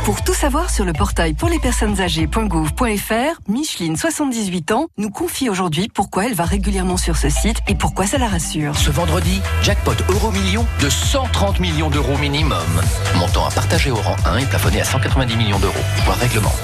Pour 0.10 0.24
tout 0.24 0.34
savoir 0.34 0.72
sur 0.72 0.86
le 0.86 0.94
portail 0.94 1.36
pour 1.36 1.50
les 1.50 1.60
personnes 1.60 2.02
âgées.gouv.fr, 2.02 3.42
Micheline, 3.48 3.96
78 3.96 4.72
ans, 4.72 4.88
nous 4.98 5.12
confie 5.12 5.52
aujourd'hui 5.52 5.88
pourquoi 5.88 6.26
elle 6.26 6.34
va 6.34 6.46
régulièrement 6.46 6.98
sur 6.98 7.16
ce 7.16 7.30
site 7.30 7.58
et 7.68 7.76
pourquoi 7.76 8.08
ça 8.08 8.18
la 8.18 8.28
rassure. 8.28 8.76
Ce 8.76 8.90
vendredi, 8.90 9.40
jackpot 9.62 9.94
euro 10.10 10.32
million 10.32 10.66
de 10.82 10.90
130 10.90 11.60
millions 11.60 11.92
d'euros 11.92 12.18
minimum. 12.18 12.82
Montant 13.20 13.46
à 13.46 13.52
partager 13.52 13.92
au 13.92 13.98
rang 13.98 14.16
1 14.26 14.38
et 14.38 14.46
plafonné 14.48 14.82
à 14.82 14.84
190 14.84 15.38
millions 15.38 15.60
d'euros. 15.60 15.76
Voir 16.06 16.18
règlement. 16.18 16.56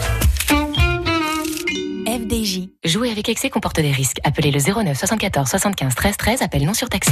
FDJ. 2.07 2.69
Jouer 2.83 3.11
avec 3.11 3.29
excès 3.29 3.51
comporte 3.51 3.79
des 3.79 3.91
risques. 3.91 4.17
Appelez 4.23 4.49
le 4.49 4.57
09 4.59 4.97
74 4.97 5.47
75 5.47 5.93
13 5.93 6.17
13, 6.17 6.41
appel 6.41 6.65
non 6.65 6.73
surtaxé. 6.73 7.11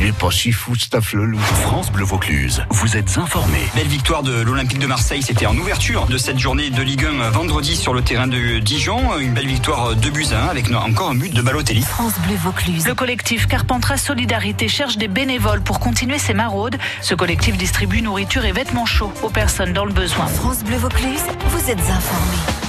Il 0.00 0.06
est 0.06 0.12
pas 0.12 0.30
si 0.30 0.50
fou, 0.50 0.74
ce 0.74 0.88
Tafflelou. 0.88 1.38
France 1.38 1.92
Bleu 1.92 2.06
Vaucluse, 2.06 2.64
vous 2.70 2.96
êtes 2.96 3.18
informés. 3.18 3.68
Belle 3.74 3.86
victoire 3.86 4.22
de 4.22 4.40
l'Olympique 4.40 4.78
de 4.78 4.86
Marseille, 4.86 5.22
c'était 5.22 5.44
en 5.44 5.54
ouverture 5.58 6.06
de 6.06 6.16
cette 6.16 6.38
journée 6.38 6.70
de 6.70 6.80
Ligue 6.80 7.04
1 7.04 7.28
vendredi 7.28 7.76
sur 7.76 7.92
le 7.92 8.00
terrain 8.00 8.26
de 8.26 8.60
Dijon. 8.60 9.18
Une 9.18 9.34
belle 9.34 9.46
victoire 9.46 9.94
de 9.94 10.10
buts 10.10 10.28
à 10.32 10.48
avec 10.48 10.70
encore 10.70 11.10
un 11.10 11.16
but 11.16 11.34
de 11.34 11.42
Balotelli. 11.42 11.82
France 11.82 12.14
Bleu 12.26 12.36
Vaucluse. 12.36 12.86
Le 12.86 12.94
collectif 12.94 13.46
Carpentras 13.46 13.98
Solidarité 13.98 14.68
cherche 14.68 14.96
des 14.96 15.08
bénévoles 15.08 15.60
pour 15.60 15.80
continuer 15.80 16.18
ses 16.18 16.32
maraudes. 16.32 16.78
Ce 17.02 17.14
collectif 17.14 17.58
distribue 17.58 18.00
nourriture 18.00 18.46
et 18.46 18.52
vêtements 18.52 18.86
chauds 18.86 19.12
aux 19.22 19.28
personnes 19.30 19.74
dans 19.74 19.84
le 19.84 19.92
besoin. 19.92 20.26
France 20.28 20.64
Bleu 20.64 20.78
Vaucluse, 20.78 21.24
vous 21.50 21.70
êtes 21.70 21.78
informés. 21.78 22.59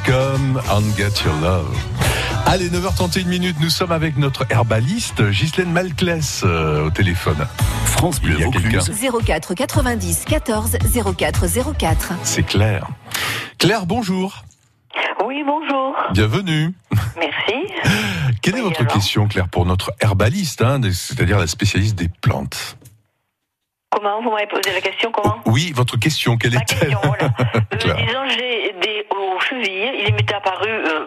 Come 0.00 0.60
and 0.70 0.96
get 0.96 1.24
your 1.24 1.34
love. 1.40 1.68
Allez, 2.46 2.68
9h31 2.68 3.26
minutes, 3.26 3.56
nous 3.60 3.70
sommes 3.70 3.92
avec 3.92 4.16
notre 4.16 4.44
herbaliste 4.50 5.22
Ghislaine 5.22 5.70
Malclès 5.70 6.42
euh, 6.44 6.86
au 6.86 6.90
téléphone. 6.90 7.46
France 7.86 8.20
Bleu 8.20 8.34
Il 8.36 8.40
y 8.40 8.44
a 8.44 8.48
quelqu'un. 8.48 8.78
Vaucluse. 8.80 9.24
04 9.24 9.54
90 9.54 10.24
14 10.24 10.78
04 11.16 11.46
04. 11.78 12.12
C'est 12.22 12.42
Claire. 12.42 12.88
Claire, 13.58 13.86
bonjour. 13.86 14.44
Oui, 15.24 15.42
bonjour. 15.46 15.94
Bienvenue. 16.12 16.74
Merci. 17.16 17.72
Quelle 18.42 18.56
est 18.56 18.62
votre 18.62 18.86
question, 18.86 19.28
Claire, 19.28 19.48
pour 19.48 19.64
notre 19.64 19.92
herbaliste, 20.00 20.60
hein, 20.62 20.80
c'est-à-dire 20.92 21.38
la 21.38 21.46
spécialiste 21.46 21.96
des 21.96 22.08
plantes? 22.08 22.76
Comment 23.94 24.20
vous 24.22 24.30
m'avez 24.30 24.46
posé 24.46 24.72
la 24.72 24.80
question 24.80 25.12
Comment 25.12 25.38
Oui, 25.46 25.72
votre 25.74 25.96
question, 25.96 26.36
quelle 26.36 26.54
est-elle 26.54 26.96
Euh. 27.74 27.92
Disons, 27.96 28.28
j'ai 28.28 28.72
des 28.80 29.06
aux 29.10 29.38
chevilles. 29.40 30.04
Il 30.06 30.14
m'est 30.14 30.32
apparu 30.32 30.68
euh, 30.70 31.06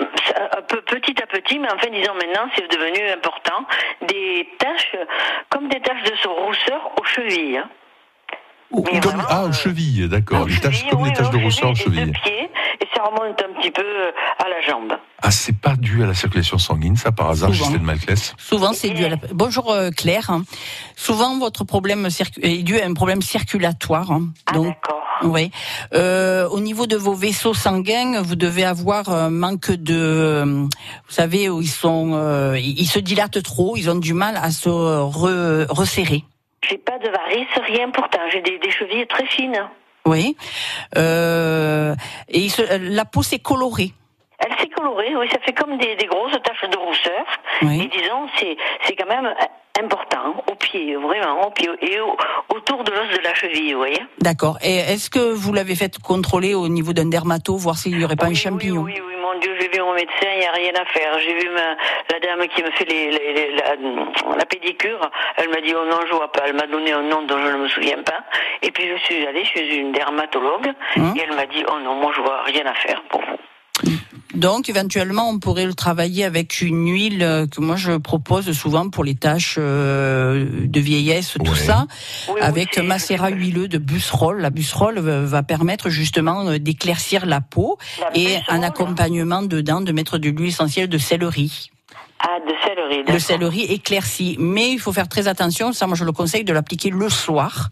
un 0.00 0.62
peu 0.62 0.80
petit 0.82 1.14
à 1.22 1.26
petit, 1.26 1.58
mais 1.58 1.68
enfin, 1.72 1.86
disons 1.92 2.14
maintenant, 2.14 2.48
c'est 2.56 2.68
devenu 2.70 3.10
important. 3.12 3.64
Des 4.08 4.48
taches, 4.58 4.96
comme 5.50 5.68
des 5.68 5.80
taches 5.80 6.02
de 6.02 6.28
rousseur 6.28 6.90
aux 7.00 7.04
chevilles. 7.04 7.58
hein. 7.58 7.68
Comme, 8.72 8.98
vraiment, 9.00 9.22
ah, 9.28 9.44
aux 9.44 9.52
chevilles, 9.52 10.08
d'accord. 10.08 10.46
Les 10.46 10.58
taches, 10.58 10.86
comme 10.88 11.02
oui, 11.02 11.10
les 11.10 11.14
taches 11.14 11.30
de 11.30 11.36
rousseur 11.38 11.70
aux 11.70 11.74
chevilles 11.74 12.06
deux 12.06 12.12
pieds, 12.24 12.50
remonte 13.06 13.40
un 13.42 13.60
petit 13.60 13.70
peu 13.70 13.82
euh, 13.82 14.10
à 14.38 14.48
la 14.48 14.60
jambe. 14.60 14.92
Ah, 15.22 15.30
c'est 15.30 15.58
pas 15.58 15.74
dû 15.76 16.02
à 16.02 16.06
la 16.06 16.14
circulation 16.14 16.58
sanguine, 16.58 16.96
ça, 16.96 17.10
par 17.12 17.30
hasard. 17.30 17.50
Ghislaine 17.50 17.82
Malclès 17.82 18.34
Souvent, 18.38 18.72
c'est 18.72 18.90
dû 18.90 19.04
à 19.04 19.08
la... 19.10 19.16
Bonjour 19.32 19.70
euh, 19.72 19.90
Claire. 19.90 20.30
Souvent, 20.96 21.38
votre 21.38 21.64
problème 21.64 22.08
circu- 22.10 22.40
est 22.42 22.62
dû 22.62 22.78
à 22.78 22.84
un 22.86 22.94
problème 22.94 23.22
circulatoire. 23.22 24.10
hein. 24.12 24.28
Donc, 24.54 24.76
oui. 25.22 25.50
Euh, 25.94 26.46
au 26.50 26.60
niveau 26.60 26.86
de 26.86 26.96
vos 26.96 27.14
vaisseaux 27.14 27.54
sanguins, 27.54 28.20
vous 28.22 28.36
devez 28.36 28.64
avoir 28.64 29.08
un 29.08 29.30
manque 29.30 29.70
de, 29.70 30.42
vous 30.44 30.68
savez, 31.08 31.48
où 31.48 31.62
ils 31.62 31.68
sont, 31.68 32.12
euh, 32.14 32.58
ils 32.58 32.80
ils 32.80 32.86
se 32.86 32.98
dilatent 32.98 33.42
trop, 33.42 33.76
ils 33.76 33.88
ont 33.90 33.94
du 33.98 34.12
mal 34.12 34.36
à 34.36 34.50
se 34.50 34.68
re- 34.68 35.66
resserrer. 35.70 36.22
J'ai 36.68 36.78
pas 36.78 36.98
de 36.98 37.08
varices, 37.08 37.66
rien 37.66 37.90
pourtant. 37.90 38.18
J'ai 38.30 38.42
des, 38.42 38.58
des 38.58 38.70
chevilles 38.70 39.06
très 39.06 39.26
fines. 39.26 39.58
Oui. 40.06 40.36
Euh, 40.96 41.94
et 42.28 42.48
se- 42.48 42.78
la 42.94 43.04
peau 43.04 43.22
s'est 43.22 43.38
colorée. 43.40 43.92
Oui, 44.94 45.28
ça 45.30 45.38
fait 45.40 45.52
comme 45.52 45.76
des, 45.78 45.96
des 45.96 46.06
grosses 46.06 46.32
taches 46.42 46.68
de 46.70 46.76
rousseur. 46.78 47.24
Et 47.62 47.86
disons, 47.88 48.28
c'est, 48.38 48.56
c'est 48.84 48.94
quand 48.96 49.08
même 49.08 49.32
important, 49.78 50.42
au 50.50 50.54
pied, 50.54 50.94
vraiment, 50.96 51.48
au 51.48 51.50
pied, 51.50 51.68
et 51.82 52.00
au- 52.00 52.16
autour 52.54 52.82
de 52.84 52.92
l'os 52.92 53.08
de 53.18 53.22
la 53.22 53.34
cheville, 53.34 53.72
vous 53.72 53.78
voyez. 53.80 54.02
D'accord. 54.20 54.58
Et 54.62 54.76
est-ce 54.76 55.10
que 55.10 55.32
vous 55.32 55.52
l'avez 55.52 55.74
fait 55.74 55.98
contrôler 56.02 56.54
au 56.54 56.68
niveau 56.68 56.92
d'un 56.92 57.06
dermato, 57.06 57.56
voir 57.56 57.76
s'il 57.76 57.96
n'y 57.98 58.04
aurait 58.04 58.16
pas 58.16 58.26
un 58.26 58.34
champignon? 58.34 58.82
Oui, 58.82 58.94
oui, 59.06 59.14
mon 59.20 59.38
Dieu, 59.38 59.54
j'ai 59.60 59.68
vu 59.68 59.80
mon 59.82 59.92
médecin, 59.92 60.28
il 60.34 60.38
n'y 60.40 60.46
a 60.46 60.52
rien 60.52 60.72
à 60.80 60.84
faire. 60.86 61.18
J'ai 61.20 61.34
vu 61.34 61.50
ma- 61.50 61.76
la 62.10 62.20
dame 62.20 62.46
qui 62.48 62.62
me 62.62 62.70
fait 62.70 62.84
les, 62.86 63.10
les- 63.10 63.32
les- 63.34 63.52
la, 63.56 63.74
la 64.38 64.44
pédicure, 64.46 65.10
elle 65.36 65.50
m'a 65.50 65.60
dit, 65.60 65.74
oh 65.74 65.84
non, 65.90 65.98
je 66.08 66.14
vois 66.14 66.32
pas. 66.32 66.42
Elle 66.46 66.54
m'a 66.56 66.66
donné 66.66 66.92
un 66.92 67.02
nom 67.02 67.22
dont 67.22 67.36
je 67.38 67.48
ne 67.48 67.58
me 67.58 67.68
souviens 67.68 68.02
pas. 68.02 68.20
Et 68.62 68.70
puis 68.70 68.84
je 68.88 68.96
suis 69.04 69.26
allée 69.26 69.44
chez 69.44 69.76
une 69.76 69.92
dermatologue, 69.92 70.72
Hein? 70.96 71.12
et 71.16 71.20
elle 71.20 71.36
m'a 71.36 71.44
dit, 71.46 71.64
oh 71.68 71.78
non, 71.84 71.96
moi 71.96 72.12
je 72.16 72.22
vois 72.22 72.42
rien 72.44 72.64
à 72.66 72.74
faire 72.74 73.02
pour 73.10 73.20
vous. 73.20 73.36
Donc, 74.34 74.68
éventuellement, 74.68 75.30
on 75.30 75.38
pourrait 75.38 75.64
le 75.64 75.74
travailler 75.74 76.24
avec 76.24 76.60
une 76.60 76.90
huile 76.90 77.22
euh, 77.22 77.46
que 77.46 77.60
moi 77.60 77.76
je 77.76 77.92
propose 77.92 78.52
souvent 78.52 78.90
pour 78.90 79.02
les 79.02 79.14
tâches 79.14 79.56
euh, 79.58 80.46
de 80.66 80.80
vieillesse, 80.80 81.36
tout 81.42 81.54
ça, 81.54 81.86
avec 82.40 82.78
macérat 82.78 83.30
huileux 83.30 83.68
de 83.68 83.78
busserole. 83.78 84.40
La 84.40 84.50
busserole 84.50 84.98
va 84.98 85.42
permettre 85.42 85.88
justement 85.88 86.46
euh, 86.48 86.58
d'éclaircir 86.58 87.24
la 87.24 87.40
peau 87.40 87.78
et 88.14 88.36
un 88.48 88.62
accompagnement 88.62 89.42
dedans 89.42 89.80
de 89.80 89.92
mettre 89.92 90.18
de 90.18 90.28
l'huile 90.28 90.48
essentielle 90.48 90.88
de 90.88 90.98
céleri. 90.98 91.70
Ah, 92.18 92.38
de 92.40 92.54
céleri, 92.64 93.12
Le 93.12 93.18
céleri 93.18 93.62
éclairci, 93.64 94.36
mais 94.38 94.70
il 94.70 94.78
faut 94.78 94.92
faire 94.92 95.08
très 95.08 95.28
attention. 95.28 95.72
Ça, 95.72 95.86
moi, 95.86 95.96
je 95.96 96.04
le 96.04 96.12
conseille 96.12 96.44
de 96.44 96.52
l'appliquer 96.52 96.90
le 96.90 97.08
soir. 97.08 97.70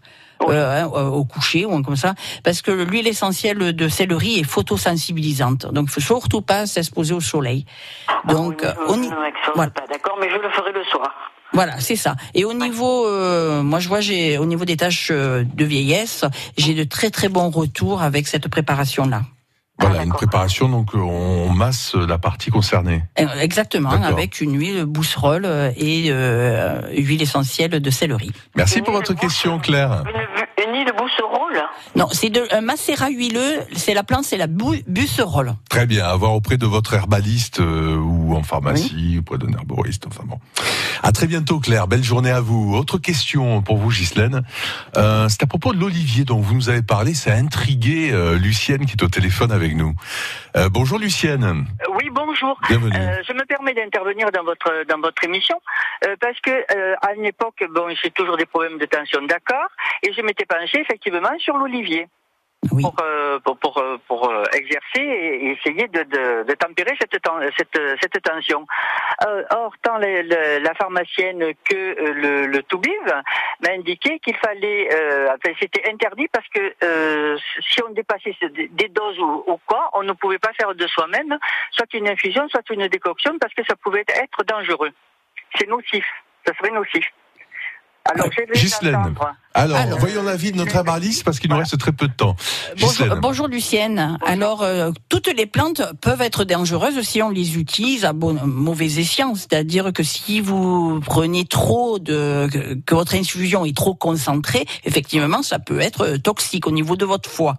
Euh, 0.49 0.83
hein, 0.83 0.85
au 0.87 1.23
coucher 1.25 1.65
ou 1.65 1.81
comme 1.81 1.95
ça, 1.95 2.13
parce 2.43 2.61
que 2.61 2.71
l'huile 2.71 3.07
essentielle 3.07 3.75
de 3.75 3.87
céleri 3.87 4.39
est 4.39 4.43
photosensibilisante, 4.43 5.71
donc 5.73 5.89
faut 5.89 6.01
surtout 6.01 6.41
pas 6.41 6.65
s'exposer 6.65 7.13
au 7.13 7.21
soleil. 7.21 7.65
Donc, 8.27 8.63
euh, 8.63 8.73
Je 8.87 8.93
on 8.93 9.01
y- 9.03 9.09
voilà. 9.55 9.71
pas, 9.71 9.83
d'accord, 9.89 10.17
mais 10.19 10.29
je 10.29 10.35
le 10.37 10.49
ferai 10.49 10.71
le 10.71 10.83
soir. 10.85 11.11
Voilà, 11.53 11.79
c'est 11.79 11.95
ça. 11.95 12.15
Et 12.33 12.43
au 12.43 12.53
niveau, 12.53 13.05
euh, 13.07 13.61
moi 13.63 13.79
je 13.79 13.87
vois, 13.87 14.01
j'ai 14.01 14.37
au 14.37 14.45
niveau 14.45 14.65
des 14.65 14.75
tâches 14.77 15.09
euh, 15.11 15.43
de 15.45 15.63
vieillesse, 15.63 16.25
j'ai 16.57 16.73
de 16.73 16.83
très 16.83 17.09
très 17.11 17.29
bons 17.29 17.49
retours 17.49 18.01
avec 18.01 18.27
cette 18.27 18.47
préparation-là. 18.49 19.21
Voilà, 19.79 20.03
une 20.03 20.13
préparation, 20.13 20.69
donc 20.69 20.95
euh, 20.95 20.99
on 20.99 21.49
masse 21.49 21.95
la 21.95 22.17
partie 22.17 22.49
concernée. 22.49 23.03
Euh, 23.19 23.25
Exactement, 23.39 23.89
avec 23.89 24.39
une 24.39 24.57
huile 24.57 24.85
bousserole 24.85 25.43
euh, 25.45 25.71
et 25.75 26.07
euh, 26.09 26.81
huile 26.93 27.21
essentielle 27.21 27.71
de 27.71 27.89
céleri. 27.89 28.31
Merci 28.55 28.81
pour 28.81 28.93
votre 28.93 29.13
question, 29.13 29.59
Claire. 29.59 30.03
Une 30.65 30.74
bousserole 31.05 31.63
Non, 31.95 32.07
c'est 32.11 32.29
de 32.29 32.43
un 32.51 32.61
macérat 32.61 33.09
huileux. 33.09 33.59
C'est 33.75 33.93
la 33.93 34.03
plante, 34.03 34.23
c'est 34.23 34.37
la 34.37 34.47
busserole. 34.47 35.55
Très 35.69 35.85
bien, 35.85 36.05
à 36.05 36.15
voir 36.15 36.33
auprès 36.33 36.57
de 36.57 36.65
votre 36.65 36.93
herbaliste 36.93 37.59
euh, 37.59 37.95
ou 37.95 38.35
en 38.35 38.43
pharmacie, 38.43 39.17
auprès 39.19 39.37
d'un 39.37 39.51
herboriste, 39.53 40.07
enfin 40.07 40.23
bon. 40.25 40.39
À 41.03 41.11
très 41.11 41.27
bientôt, 41.27 41.59
Claire. 41.59 41.87
Belle 41.87 42.03
journée 42.03 42.31
à 42.31 42.41
vous. 42.41 42.75
Autre 42.75 42.97
question 42.97 43.61
pour 43.61 43.77
vous, 43.77 43.89
Ghislaine. 43.89 44.43
Euh, 44.97 45.27
c'est 45.29 45.43
à 45.43 45.47
propos 45.47 45.73
de 45.73 45.79
l'olivier 45.79 46.25
dont 46.25 46.39
vous 46.39 46.55
nous 46.55 46.69
avez 46.69 46.81
parlé. 46.81 47.13
Ça 47.13 47.33
a 47.33 47.35
intrigué 47.35 48.11
euh, 48.11 48.37
Lucienne 48.37 48.85
qui 48.85 48.93
est 48.93 49.03
au 49.03 49.07
téléphone 49.07 49.51
avec 49.51 49.75
nous. 49.75 49.93
Euh, 50.57 50.69
bonjour, 50.69 50.97
Lucienne. 50.97 51.65
Oui, 51.95 52.09
bonjour. 52.11 52.59
Euh, 52.71 53.23
je 53.25 53.33
me 53.33 53.45
permets 53.45 53.73
d'intervenir 53.73 54.29
dans 54.31 54.43
votre 54.43 54.83
dans 54.83 54.99
votre 54.99 55.23
émission 55.23 55.61
euh, 56.05 56.15
parce 56.19 56.37
que 56.41 56.51
euh, 56.51 56.95
à 57.01 57.13
une 57.13 57.23
époque, 57.25 57.63
bon, 57.69 57.87
j'ai 58.03 58.11
toujours 58.11 58.35
des 58.35 58.45
problèmes 58.45 58.77
de 58.77 58.85
tension, 58.85 59.21
d'accord, 59.21 59.69
et 60.03 60.11
je 60.11 60.21
m'étais 60.21 60.45
penchée 60.45 60.81
effectivement 60.81 61.37
sur 61.39 61.55
l'olivier. 61.55 62.07
Pour, 62.69 62.95
euh, 63.01 63.39
pour, 63.39 63.57
pour, 63.57 63.77
euh, 63.77 63.97
pour, 64.07 64.29
euh, 64.29 64.43
exercer 64.53 65.01
et 65.01 65.51
essayer 65.51 65.87
de, 65.87 66.03
de, 66.03 66.43
de 66.43 66.53
tempérer 66.53 66.95
cette, 66.99 67.17
cette, 67.57 67.79
cette 68.01 68.21
tension. 68.23 68.65
Euh, 69.25 69.43
or, 69.51 69.73
tant 69.81 69.97
la 69.97 70.73
pharmacienne 70.75 71.53
que 71.63 72.11
le, 72.13 72.47
le 72.47 72.63
toubib 72.63 73.05
m'a 73.61 73.71
indiqué 73.71 74.19
qu'il 74.19 74.35
fallait, 74.37 74.89
euh, 74.93 75.27
enfin, 75.29 75.53
c'était 75.59 75.89
interdit 75.89 76.27
parce 76.31 76.47
que 76.49 76.73
euh, 76.83 77.37
si 77.61 77.81
on 77.83 77.89
dépassait 77.91 78.35
des 78.49 78.87
doses 78.89 79.19
ou 79.19 79.59
quoi, 79.65 79.89
on 79.93 80.03
ne 80.03 80.13
pouvait 80.13 80.39
pas 80.39 80.53
faire 80.53 80.73
de 80.75 80.87
soi-même, 80.87 81.37
soit 81.71 81.93
une 81.93 82.07
infusion, 82.07 82.47
soit 82.49 82.69
une 82.69 82.87
décoction, 82.87 83.37
parce 83.39 83.53
que 83.53 83.63
ça 83.67 83.75
pouvait 83.75 84.05
être 84.07 84.43
dangereux. 84.45 84.91
C'est 85.57 85.67
nocif, 85.67 86.05
ça 86.45 86.53
serait 86.55 86.71
nocif. 86.71 87.05
Alors, 88.13 88.29
je 88.31 88.41
vais 88.41 88.53
Ghislaine. 88.59 88.95
entendre. 88.95 89.33
Alors, 89.55 89.77
Alors, 89.77 89.99
voyons 89.99 90.21
l'avis 90.21 90.51
de 90.51 90.57
notre 90.57 90.75
herbaliste 90.75 91.23
parce 91.23 91.39
qu'il 91.39 91.49
nous 91.49 91.57
reste 91.57 91.77
très 91.79 91.91
peu 91.93 92.07
de 92.07 92.13
temps. 92.13 92.35
Bonjour, 92.79 93.15
bonjour 93.15 93.47
Lucienne. 93.47 94.17
Alors, 94.25 94.61
euh, 94.61 94.91
toutes 95.09 95.27
les 95.35 95.45
plantes 95.47 95.81
peuvent 96.01 96.21
être 96.21 96.43
dangereuses 96.43 97.01
si 97.01 97.21
on 97.23 97.29
les 97.29 97.57
utilise 97.57 98.05
à 98.05 98.13
bon, 98.13 98.33
mauvais 98.45 98.85
escient. 98.99 99.33
C'est-à-dire 99.33 99.91
que 99.93 100.03
si 100.03 100.39
vous 100.41 100.99
prenez 101.05 101.45
trop 101.45 101.97
de, 101.97 102.47
que, 102.51 102.73
que 102.75 102.93
votre 102.95 103.15
infusion 103.15 103.65
est 103.65 103.75
trop 103.75 103.95
concentrée, 103.95 104.65
effectivement, 104.83 105.41
ça 105.41 105.57
peut 105.57 105.79
être 105.79 106.01
euh, 106.01 106.17
toxique 106.17 106.67
au 106.67 106.71
niveau 106.71 106.95
de 106.97 107.05
votre 107.05 107.29
foie. 107.29 107.55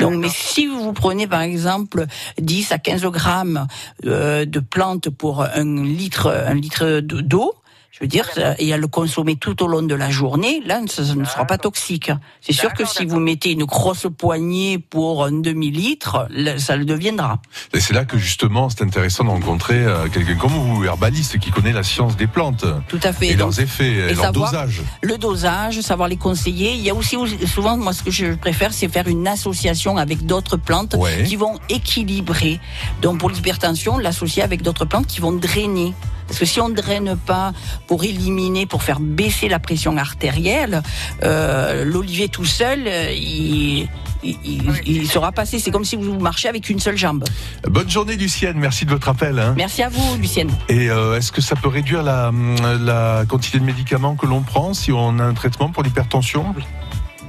Donc, 0.00 0.14
mais 0.14 0.28
si 0.30 0.66
vous 0.66 0.92
prenez 0.92 1.26
par 1.28 1.42
exemple 1.42 2.06
10 2.40 2.72
à 2.72 2.78
15 2.78 3.02
grammes 3.06 3.66
euh, 4.06 4.44
de 4.44 4.60
plantes 4.60 5.08
pour 5.10 5.42
un 5.42 5.84
litre, 5.84 6.26
un 6.46 6.54
litre 6.54 7.00
de- 7.00 7.20
d'eau, 7.20 7.54
je 7.90 8.04
veux 8.04 8.06
dire, 8.08 8.28
et 8.58 8.72
à 8.72 8.76
le 8.76 8.86
consommer 8.86 9.34
tout 9.36 9.60
au 9.62 9.66
long 9.66 9.82
de 9.82 9.94
la 9.94 10.08
journée, 10.10 10.62
là, 10.64 10.80
ça, 10.86 11.04
ça 11.04 11.14
ne 11.16 11.24
sera 11.24 11.46
pas 11.46 11.58
toxique. 11.58 12.12
C'est 12.40 12.52
sûr 12.52 12.72
que 12.72 12.86
si 12.86 13.04
vous 13.04 13.18
mettez 13.18 13.50
une 13.50 13.64
grosse 13.64 14.06
poignée 14.16 14.78
pour 14.78 15.24
un 15.24 15.32
demi-litre, 15.32 16.28
ça 16.58 16.76
le 16.76 16.84
deviendra. 16.84 17.40
Et 17.74 17.80
c'est 17.80 17.94
là 17.94 18.04
que 18.04 18.16
justement 18.16 18.68
c'est 18.70 18.82
intéressant 18.82 19.24
de 19.24 19.30
rencontrer 19.30 19.84
euh, 19.84 20.06
quelqu'un 20.08 20.36
comme 20.36 20.52
vous, 20.52 20.84
herbaliste, 20.84 21.38
qui 21.40 21.50
connaît 21.50 21.72
la 21.72 21.82
science 21.82 22.16
des 22.16 22.28
plantes. 22.28 22.64
Tout 22.86 23.00
à 23.02 23.12
fait. 23.12 23.28
Et 23.28 23.34
Donc, 23.34 23.56
leurs 23.56 23.60
effets, 23.60 23.90
et, 24.10 24.14
leur 24.14 24.32
dosage. 24.32 24.82
Le 25.02 25.18
dosage, 25.18 25.80
savoir 25.80 26.08
les 26.08 26.16
conseiller. 26.16 26.74
Il 26.74 26.80
y 26.82 26.90
a 26.90 26.94
aussi 26.94 27.16
souvent, 27.46 27.76
moi, 27.76 27.92
ce 27.92 28.04
que 28.04 28.10
je 28.12 28.34
préfère, 28.34 28.72
c'est 28.72 28.88
faire 28.88 29.08
une 29.08 29.26
association 29.26 29.96
avec 29.96 30.24
d'autres 30.24 30.56
plantes 30.56 30.94
Ouais. 30.94 31.24
qui 31.24 31.34
vont 31.36 31.58
équilibrer. 31.68 32.60
Donc, 33.02 33.18
pour 33.18 33.30
l'hypertension, 33.30 33.98
l'associer 33.98 34.42
avec 34.42 34.62
d'autres 34.62 34.84
plantes 34.84 35.06
qui 35.06 35.20
vont 35.20 35.32
drainer. 35.32 35.94
Parce 36.28 36.38
que 36.38 36.44
si 36.46 36.60
on 36.60 36.68
ne 36.68 36.74
draine 36.74 37.16
pas 37.26 37.52
pour 37.86 38.04
éliminer, 38.04 38.66
pour 38.66 38.82
faire 38.82 39.00
baisser 39.00 39.48
la 39.48 39.58
pression 39.58 39.96
artérielle, 39.96 40.82
euh, 41.24 41.84
l'olivier 41.84 42.28
tout 42.28 42.44
seul, 42.44 42.84
euh, 42.86 43.10
il, 43.12 43.88
il, 44.22 44.36
il- 44.44 44.72
il 44.86 45.08
sera 45.08 45.32
passé. 45.32 45.58
C'est 45.58 45.70
comme 45.70 45.84
si 45.86 45.96
vous 45.96 46.18
marchez 46.20 46.48
avec 46.48 46.68
une 46.68 46.78
seule 46.80 46.96
jambe. 46.98 47.24
Bonne 47.64 47.88
journée, 47.88 48.16
Lucienne. 48.16 48.58
Merci 48.58 48.84
de 48.84 48.90
votre 48.90 49.08
appel. 49.08 49.38
hein. 49.38 49.54
Merci 49.56 49.82
à 49.82 49.88
vous, 49.88 50.16
Lucienne. 50.16 50.50
Et 50.68 50.90
euh, 50.90 51.16
est-ce 51.16 51.32
que 51.32 51.40
ça 51.40 51.56
peut 51.56 51.68
réduire 51.68 52.02
la, 52.02 52.30
la 52.78 53.24
quantité 53.26 53.58
de 53.58 53.64
médicaments 53.64 54.14
que 54.14 54.26
l'on 54.26 54.42
prend 54.42 54.74
si 54.74 54.92
on 54.92 55.18
a 55.18 55.24
un 55.24 55.34
traitement 55.34 55.70
pour 55.70 55.82
l'hypertension? 55.82 56.44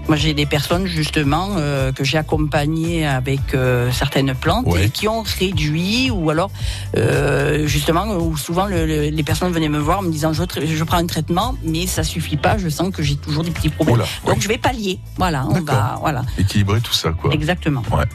Moi, 0.10 0.18
j'ai 0.18 0.34
des 0.34 0.48
personnes 0.48 0.88
justement 0.88 1.50
euh, 1.58 1.92
que 1.92 2.04
j'ai 2.04 2.18
accompagnées 2.18 3.06
avec 3.06 3.54
euh, 3.54 3.92
certaines 3.92 4.34
plantes 4.34 4.66
Ouais. 4.66 4.86
et 4.86 4.90
qui 4.90 5.08
ont 5.08 5.22
réduit 5.22 6.10
ou 6.10 6.32
alors 6.32 6.50
euh, 6.98 7.68
justement 7.68 8.06
où 8.18 8.36
souvent 8.36 8.66
le- 8.66 8.88
le- 8.88 9.10
les 9.10 9.24
personnes 9.24 9.52
venaient 9.54 9.70
me 9.70 9.78
voir 9.78 10.00
en 10.00 10.02
me 10.02 10.12
disant 10.12 10.34
je, 10.34 10.42
je 10.66 10.84
prends 10.84 10.98
un 10.98 11.06
traitement 11.06 11.56
mais 11.64 11.86
ça 11.86 12.04
suffit 12.04 12.38
pas, 12.38 12.58
je 12.58 12.70
sens 12.70 12.90
que 12.92 13.04
j'ai 13.04 13.18
toujours 13.18 13.44
des 13.44 13.52
petits 13.52 13.70
problèmes. 13.70 13.98
Oula, 13.98 14.06
Donc 14.26 14.42
je 14.42 14.48
vais 14.48 14.58
pallier. 14.58 15.00
Voilà, 15.18 15.46
on 15.48 15.62
va 15.62 15.98
voilà. 16.02 16.24
Équilibrer 16.40 16.82
tout 16.82 16.94
ça, 16.94 17.12
quoi. 17.12 17.32
Exactement. 17.32 17.84
Ouais. 17.92 18.06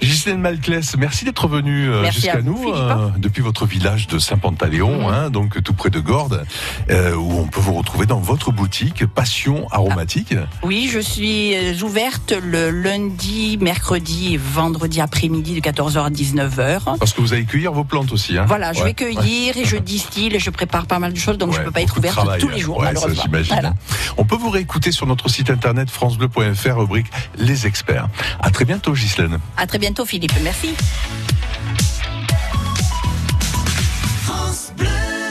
Ghislaine 0.00 0.40
Malclès, 0.40 0.96
merci 0.96 1.24
d'être 1.24 1.48
venue 1.48 1.88
euh, 1.90 2.08
jusqu'à 2.10 2.40
nous 2.40 2.56
Philippe. 2.56 2.74
Mhm. 2.76 3.12
depuis 3.18 3.42
votre 3.42 3.66
village 3.66 4.06
de 4.06 4.18
Saint-Pantaléon, 4.18 5.08
hein, 5.10 5.28
donc 5.30 5.60
tout 5.62 5.72
près 5.74 5.90
de 5.90 5.98
Gordes, 5.98 6.44
euh, 6.90 7.14
où 7.14 7.32
on 7.40 7.46
peut 7.46 7.60
vous 7.60 7.74
retrouver 7.74 8.06
dans 8.06 8.20
votre 8.20 8.52
boutique 8.52 9.06
Passion 9.06 9.66
Aromatique. 9.70 10.34
Oui, 10.62 10.88
je 10.92 11.00
suis 11.00 11.54
euh, 11.56 11.74
ouverte 11.82 12.32
le 12.42 12.70
lundi, 12.70 13.58
mercredi 13.60 14.34
et 14.34 14.36
vendredi 14.36 15.00
après-midi 15.00 15.60
de 15.60 15.60
14h 15.60 16.04
à 16.04 16.10
19h. 16.10 16.96
Parce 16.98 17.12
que 17.12 17.20
vous 17.20 17.32
allez 17.32 17.44
cueillir 17.44 17.72
vos 17.72 17.84
plantes 17.84 18.12
aussi. 18.12 18.38
Hein 18.38 18.44
Voilà, 18.46 18.72
je 18.72 18.78
Ouais, 18.80 18.86
vais 18.86 18.94
cueillir 18.94 19.56
ouais. 19.56 19.62
et 19.62 19.64
je 19.64 19.76
distille 19.76 20.32
et 20.32 20.38
je 20.38 20.50
prépare 20.50 20.86
pas 20.86 21.00
mal 21.00 21.12
de 21.12 21.18
choses, 21.18 21.38
donc 21.38 21.52
je 21.52 21.58
Ouais, 21.58 21.64
peux 21.64 21.70
pas 21.72 21.82
être 21.82 21.98
ouverte 21.98 22.14
travail, 22.14 22.40
tous 22.40 22.48
les 22.48 22.60
jours, 22.60 22.78
ouais, 22.78 22.94
ça. 22.94 23.08
Voilà. 23.48 23.74
On 24.16 24.24
peut 24.24 24.36
vous 24.36 24.50
réécouter 24.50 24.92
sur 24.92 25.06
notre 25.06 25.28
site 25.28 25.50
internet 25.50 25.90
francebleu.fr, 25.90 26.76
rubrique 26.78 27.06
Les 27.36 27.66
Experts. 27.66 28.08
À 28.40 28.50
très 28.50 28.64
bientôt, 28.64 28.92
Ghislaine. 28.92 29.38
À 29.56 29.66
très 29.66 29.78
bientôt, 29.78 29.87
Philippe. 30.06 30.32
Merci. 30.42 30.74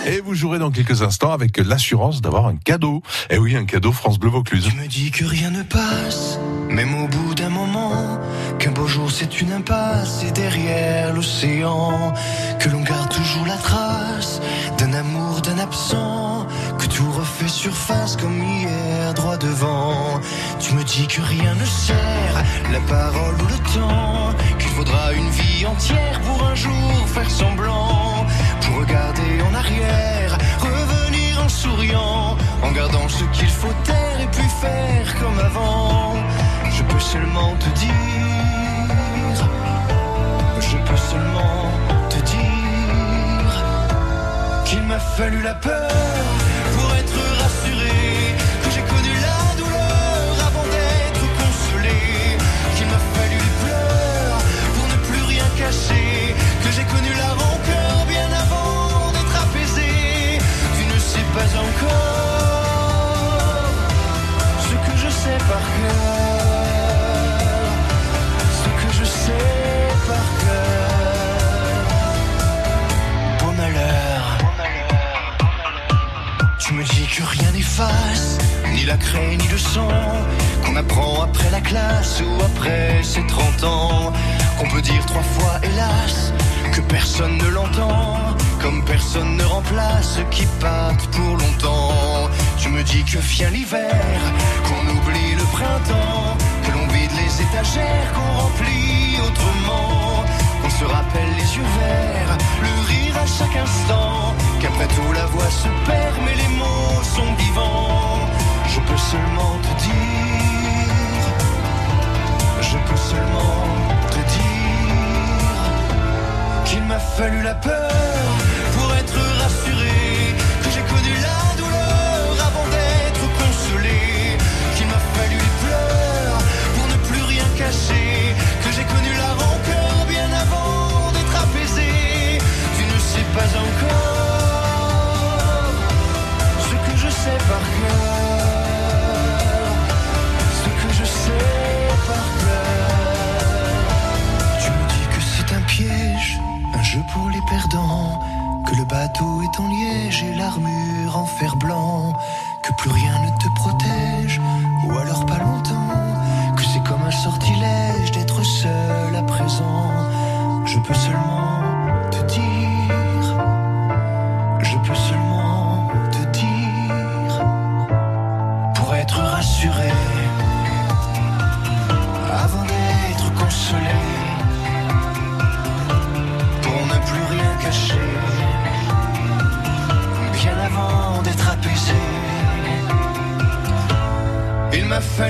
Et 0.07 0.21
vous 0.21 0.33
jouerez 0.33 0.57
dans 0.57 0.71
quelques 0.71 1.01
instants 1.01 1.33
avec 1.33 1.57
l'assurance 1.57 2.21
d'avoir 2.21 2.47
un 2.47 2.55
cadeau. 2.55 3.01
Eh 3.29 3.37
oui, 3.37 3.57
un 3.57 3.65
cadeau 3.65 3.91
France 3.91 4.17
Bleu 4.17 4.29
Vaucluse. 4.29 4.73
me 4.75 4.87
dis 4.87 5.11
que 5.11 5.25
rien 5.25 5.51
ne 5.51 5.63
passe, 5.63 6.39
même 6.69 6.95
au 6.95 7.07
bout 7.07 7.35
d'un 7.35 7.49
moment, 7.49 8.17
qu'un 8.57 8.71
beau 8.71 8.87
jour 8.87 9.11
c'est 9.11 9.41
une 9.41 9.51
impasse 9.51 10.23
et 10.23 10.31
derrière 10.31 11.13
l'océan, 11.13 12.13
que 12.59 12.69
l'on 12.69 12.81
garde 12.83 13.09
toujours 13.09 13.45
la 13.45 13.57
trace 13.57 14.39
d'un 14.77 14.93
amour, 14.93 15.41
d'un 15.41 15.59
absent, 15.59 16.47
surface 17.47 18.15
comme 18.15 18.41
hier 18.43 19.13
droit 19.13 19.38
devant. 19.38 20.19
Tu 20.60 20.73
me 20.73 20.83
dis 20.83 21.07
que 21.07 21.21
rien 21.21 21.55
ne 21.55 21.65
sert, 21.65 22.43
la 22.71 22.79
parole 22.81 23.36
ou 23.36 23.47
le 23.47 23.60
temps, 23.73 24.33
qu'il 24.60 24.69
faudra 24.69 25.13
une 25.13 25.29
vie 25.29 25.65
entière 25.65 26.19
pour 26.21 26.45
un 26.45 26.55
jour 26.55 27.07
faire 27.07 27.29
semblant, 27.29 28.25
pour 28.62 28.79
regarder 28.79 29.41
en 29.49 29.53
arrière, 29.53 30.38
revenir 30.60 31.43
en 31.43 31.49
souriant, 31.49 32.38
en 32.63 32.71
gardant 32.71 33.07
ce 33.07 33.23
qu'il 33.36 33.49
faut 33.49 33.73
taire 33.83 34.19
et 34.21 34.27
puis 34.27 34.49
faire 34.62 35.15
comme 35.19 35.39
avant. 35.39 36.15
Je 36.69 36.83
peux 36.83 36.99
seulement 36.99 37.55
te 37.60 37.69
dire, 37.79 39.38
je 40.60 40.77
peux 40.77 40.97
seulement 40.97 41.71
te 42.10 42.17
dire 42.17 43.51
qu'il 44.65 44.83
m'a 44.83 44.99
fallu 44.99 45.41
la 45.41 45.55
peur 45.55 46.16
que 77.17 77.23
rien 77.23 77.51
n'efface, 77.51 78.38
ni 78.73 78.86
la 78.86 78.95
craie 78.95 79.38
ni 79.38 79.47
le 79.47 79.58
sang, 79.58 79.88
qu'on 80.63 80.75
apprend 80.75 81.23
après 81.23 81.49
la 81.49 81.62
classe 81.62 82.21
ou 82.21 82.43
après 82.43 83.01
ses 83.01 83.25
30 83.25 83.63
ans, 83.63 84.13
qu'on 84.60 84.69
peut 84.69 84.84
dire 84.84 85.03
trois 85.08 85.23
fois 85.23 85.56
hélas, 85.63 86.32
que 86.73 86.82
personne 86.82 87.38
ne 87.38 87.47
l'entend, 87.47 88.19
comme 88.62 88.86
personne 88.86 89.36
ne 89.36 89.43
remplace 89.43 90.17
ce 90.17 90.21
qui 90.30 90.45
parte 90.60 91.08
pour 91.08 91.38
longtemps. 91.38 92.30
Tu 92.60 92.69
me 92.69 92.84
dis 92.84 93.03
que 93.03 93.17
vient 93.17 93.49
l'hiver, 93.49 94.19
qu'on 94.65 94.84
oublie 94.95 95.34
le 95.36 95.45
printemps, 95.58 96.38
que 96.63 96.71
l'on 96.71 96.88
vide 96.93 97.15
les 97.17 97.41
étagères, 97.41 98.13
qu'on 98.13 98.41
remplit 98.43 99.17
autrement, 99.25 100.23
qu'on 100.62 100.69
se 100.69 100.86
rappelle 100.86 101.32
les 101.36 101.49
yeux 101.58 101.69
verts, 101.82 102.38
le 102.62 102.73
rire 102.89 103.15
à 103.17 103.25
chaque 103.25 103.56
instant, 103.56 104.36
qu'après 104.62 104.88
tout 104.88 105.13
la 105.13 105.25
voix 105.25 105.49
se 105.49 105.69
perd, 105.89 106.16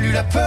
fallu 0.07 0.13
la 0.13 0.23
peur 0.23 0.46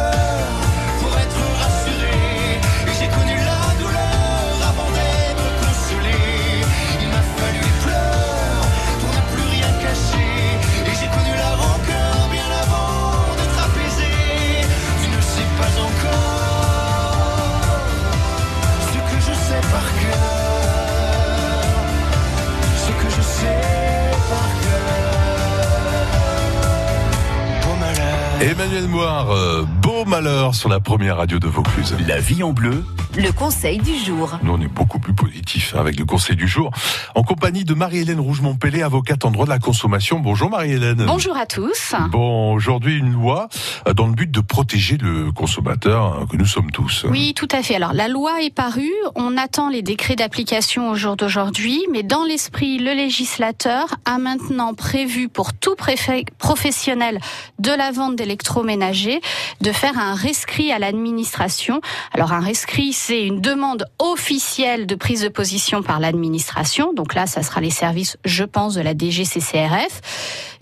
malheur 30.22 30.54
sur 30.54 30.68
la 30.68 30.80
première 30.80 31.16
radio 31.16 31.38
de 31.38 31.46
Vaucluse. 31.46 31.96
La 32.06 32.20
vie 32.20 32.42
en 32.42 32.52
bleu, 32.52 32.84
le 33.16 33.32
conseil 33.32 33.78
du 33.78 33.96
jour. 33.96 34.38
Nous, 34.42 34.52
on 34.52 34.60
est 34.60 34.68
beaucoup 34.68 34.98
plus 34.98 35.14
positif 35.14 35.74
avec 35.74 35.98
le 35.98 36.04
conseil 36.04 36.36
du 36.36 36.46
jour. 36.46 36.70
En 37.14 37.22
compagnie 37.22 37.64
de 37.64 37.74
Marie-Hélène 37.74 38.20
Rougemont-Pellet, 38.20 38.82
avocate 38.82 39.24
en 39.24 39.30
droit 39.30 39.46
de 39.46 39.50
la 39.50 39.58
consommation. 39.58 40.20
Bonjour 40.20 40.50
Marie-Hélène. 40.50 41.04
Bonjour 41.06 41.36
à 41.36 41.46
tous. 41.46 41.94
Bon, 42.10 42.52
aujourd'hui, 42.52 42.98
une 42.98 43.12
loi 43.12 43.48
euh, 43.88 43.94
dans 43.94 44.06
le 44.06 44.12
but 44.12 44.30
de 44.30 44.40
protéger 44.40 44.96
le 44.96 45.32
consommateur 45.32 46.20
euh, 46.20 46.26
que 46.26 46.36
nous 46.36 46.46
sommes 46.46 46.70
tous. 46.70 47.04
Oui, 47.08 47.34
tout 47.34 47.48
à 47.50 47.62
fait. 47.62 47.74
Alors, 47.74 47.94
la 47.94 48.06
loi 48.06 48.42
est 48.42 48.54
parue. 48.54 48.92
On 49.16 49.36
attend 49.36 49.68
les 49.68 49.82
décrets 49.82 50.16
d'application 50.16 50.90
au 50.90 50.94
jour 50.94 51.16
d'aujourd'hui. 51.16 51.84
Mais 51.90 52.02
dans 52.04 52.24
l'esprit, 52.24 52.78
le 52.78 52.92
législateur 52.92 53.88
a 54.04 54.18
maintenant 54.18 54.74
prévu 54.74 55.28
pour 55.28 55.52
tout 55.52 55.74
préfet 55.74 56.24
professionnel 56.38 57.18
de 57.58 57.72
la 57.72 57.90
vente 57.90 58.14
d'électroménagers 58.14 59.20
de 59.60 59.72
faire 59.72 59.98
un 59.98 60.14
rescrit 60.14 60.70
à 60.70 60.78
l'administration. 60.78 61.80
Alors, 62.12 62.32
un 62.32 62.40
rescrit, 62.40 62.92
c'est 63.06 63.26
une 63.26 63.40
demande 63.40 63.86
officielle 63.98 64.86
de 64.86 64.94
prise 64.94 65.22
de 65.22 65.28
position 65.28 65.82
par 65.82 66.00
l'administration. 66.00 66.92
Donc 66.92 67.14
là, 67.14 67.26
ça 67.26 67.42
sera 67.42 67.62
les 67.62 67.70
services, 67.70 68.18
je 68.26 68.44
pense, 68.44 68.74
de 68.74 68.82
la 68.82 68.92
DGCCRF. 68.92 70.02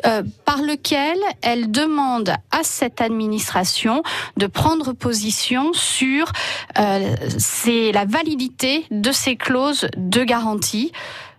Euh, 0.06 0.22
par 0.44 0.62
lequel 0.62 1.18
elle 1.42 1.72
demande 1.72 2.32
à 2.52 2.62
cette 2.62 3.00
administration 3.00 4.04
de 4.36 4.46
prendre 4.46 4.92
position 4.92 5.72
sur 5.72 6.30
euh, 6.78 7.16
la 7.92 8.04
validité 8.04 8.84
de 8.92 9.10
ces 9.10 9.34
clauses 9.34 9.88
de 9.96 10.22
garantie 10.22 10.92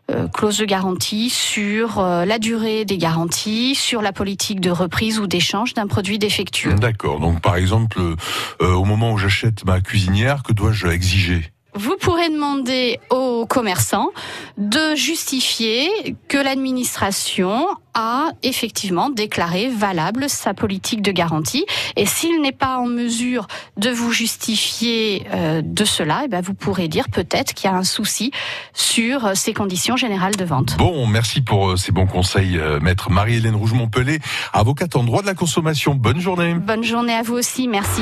euh, 0.09 0.27
clause 0.27 0.57
de 0.57 0.65
garantie 0.65 1.29
sur 1.29 1.99
euh, 1.99 2.25
la 2.25 2.39
durée 2.39 2.85
des 2.85 2.97
garanties, 2.97 3.75
sur 3.75 4.01
la 4.01 4.11
politique 4.11 4.59
de 4.59 4.71
reprise 4.71 5.19
ou 5.19 5.27
d'échange 5.27 5.73
d'un 5.73 5.87
produit 5.87 6.17
défectueux. 6.17 6.73
D'accord. 6.75 7.19
Donc, 7.19 7.41
par 7.41 7.55
exemple, 7.55 7.99
euh, 7.99 8.73
au 8.73 8.85
moment 8.85 9.11
où 9.13 9.17
j'achète 9.17 9.65
ma 9.65 9.81
cuisinière, 9.81 10.43
que 10.43 10.53
dois-je 10.53 10.87
exiger? 10.87 11.51
Vous 11.75 11.95
pourrez 11.99 12.29
demander 12.29 12.99
aux 13.09 13.45
commerçants 13.45 14.09
de 14.57 14.95
justifier 14.95 16.15
que 16.27 16.37
l'administration 16.37 17.65
a 17.93 18.29
effectivement 18.43 19.09
déclaré 19.09 19.69
valable 19.69 20.29
sa 20.29 20.53
politique 20.53 21.01
de 21.01 21.11
garantie. 21.11 21.65
Et 21.95 22.05
s'il 22.05 22.41
n'est 22.41 22.51
pas 22.51 22.77
en 22.77 22.85
mesure 22.85 23.47
de 23.77 23.89
vous 23.89 24.11
justifier 24.11 25.25
euh, 25.33 25.61
de 25.63 25.85
cela, 25.85 26.23
eh 26.25 26.27
ben 26.27 26.41
vous 26.41 26.53
pourrez 26.53 26.87
dire 26.87 27.09
peut-être 27.09 27.53
qu'il 27.53 27.69
y 27.69 27.73
a 27.73 27.75
un 27.75 27.83
souci 27.83 28.31
sur 28.73 29.25
euh, 29.25 29.33
ces 29.35 29.53
conditions 29.53 29.97
générales 29.97 30.35
de 30.35 30.45
vente. 30.45 30.77
Bon, 30.77 31.07
merci 31.07 31.41
pour 31.41 31.71
euh, 31.71 31.75
ces 31.75 31.91
bons 31.91 32.07
conseils, 32.07 32.59
maître 32.81 33.11
Marie-Hélène 33.11 33.55
Rouge-Montpellet, 33.55 34.19
avocate 34.53 34.95
en 34.95 35.03
droit 35.03 35.21
de 35.21 35.27
la 35.27 35.35
consommation. 35.35 35.95
Bonne 35.95 36.19
journée. 36.19 36.53
Bonne 36.53 36.83
journée 36.83 37.13
à 37.13 37.21
vous 37.21 37.35
aussi, 37.35 37.67
merci. 37.67 38.01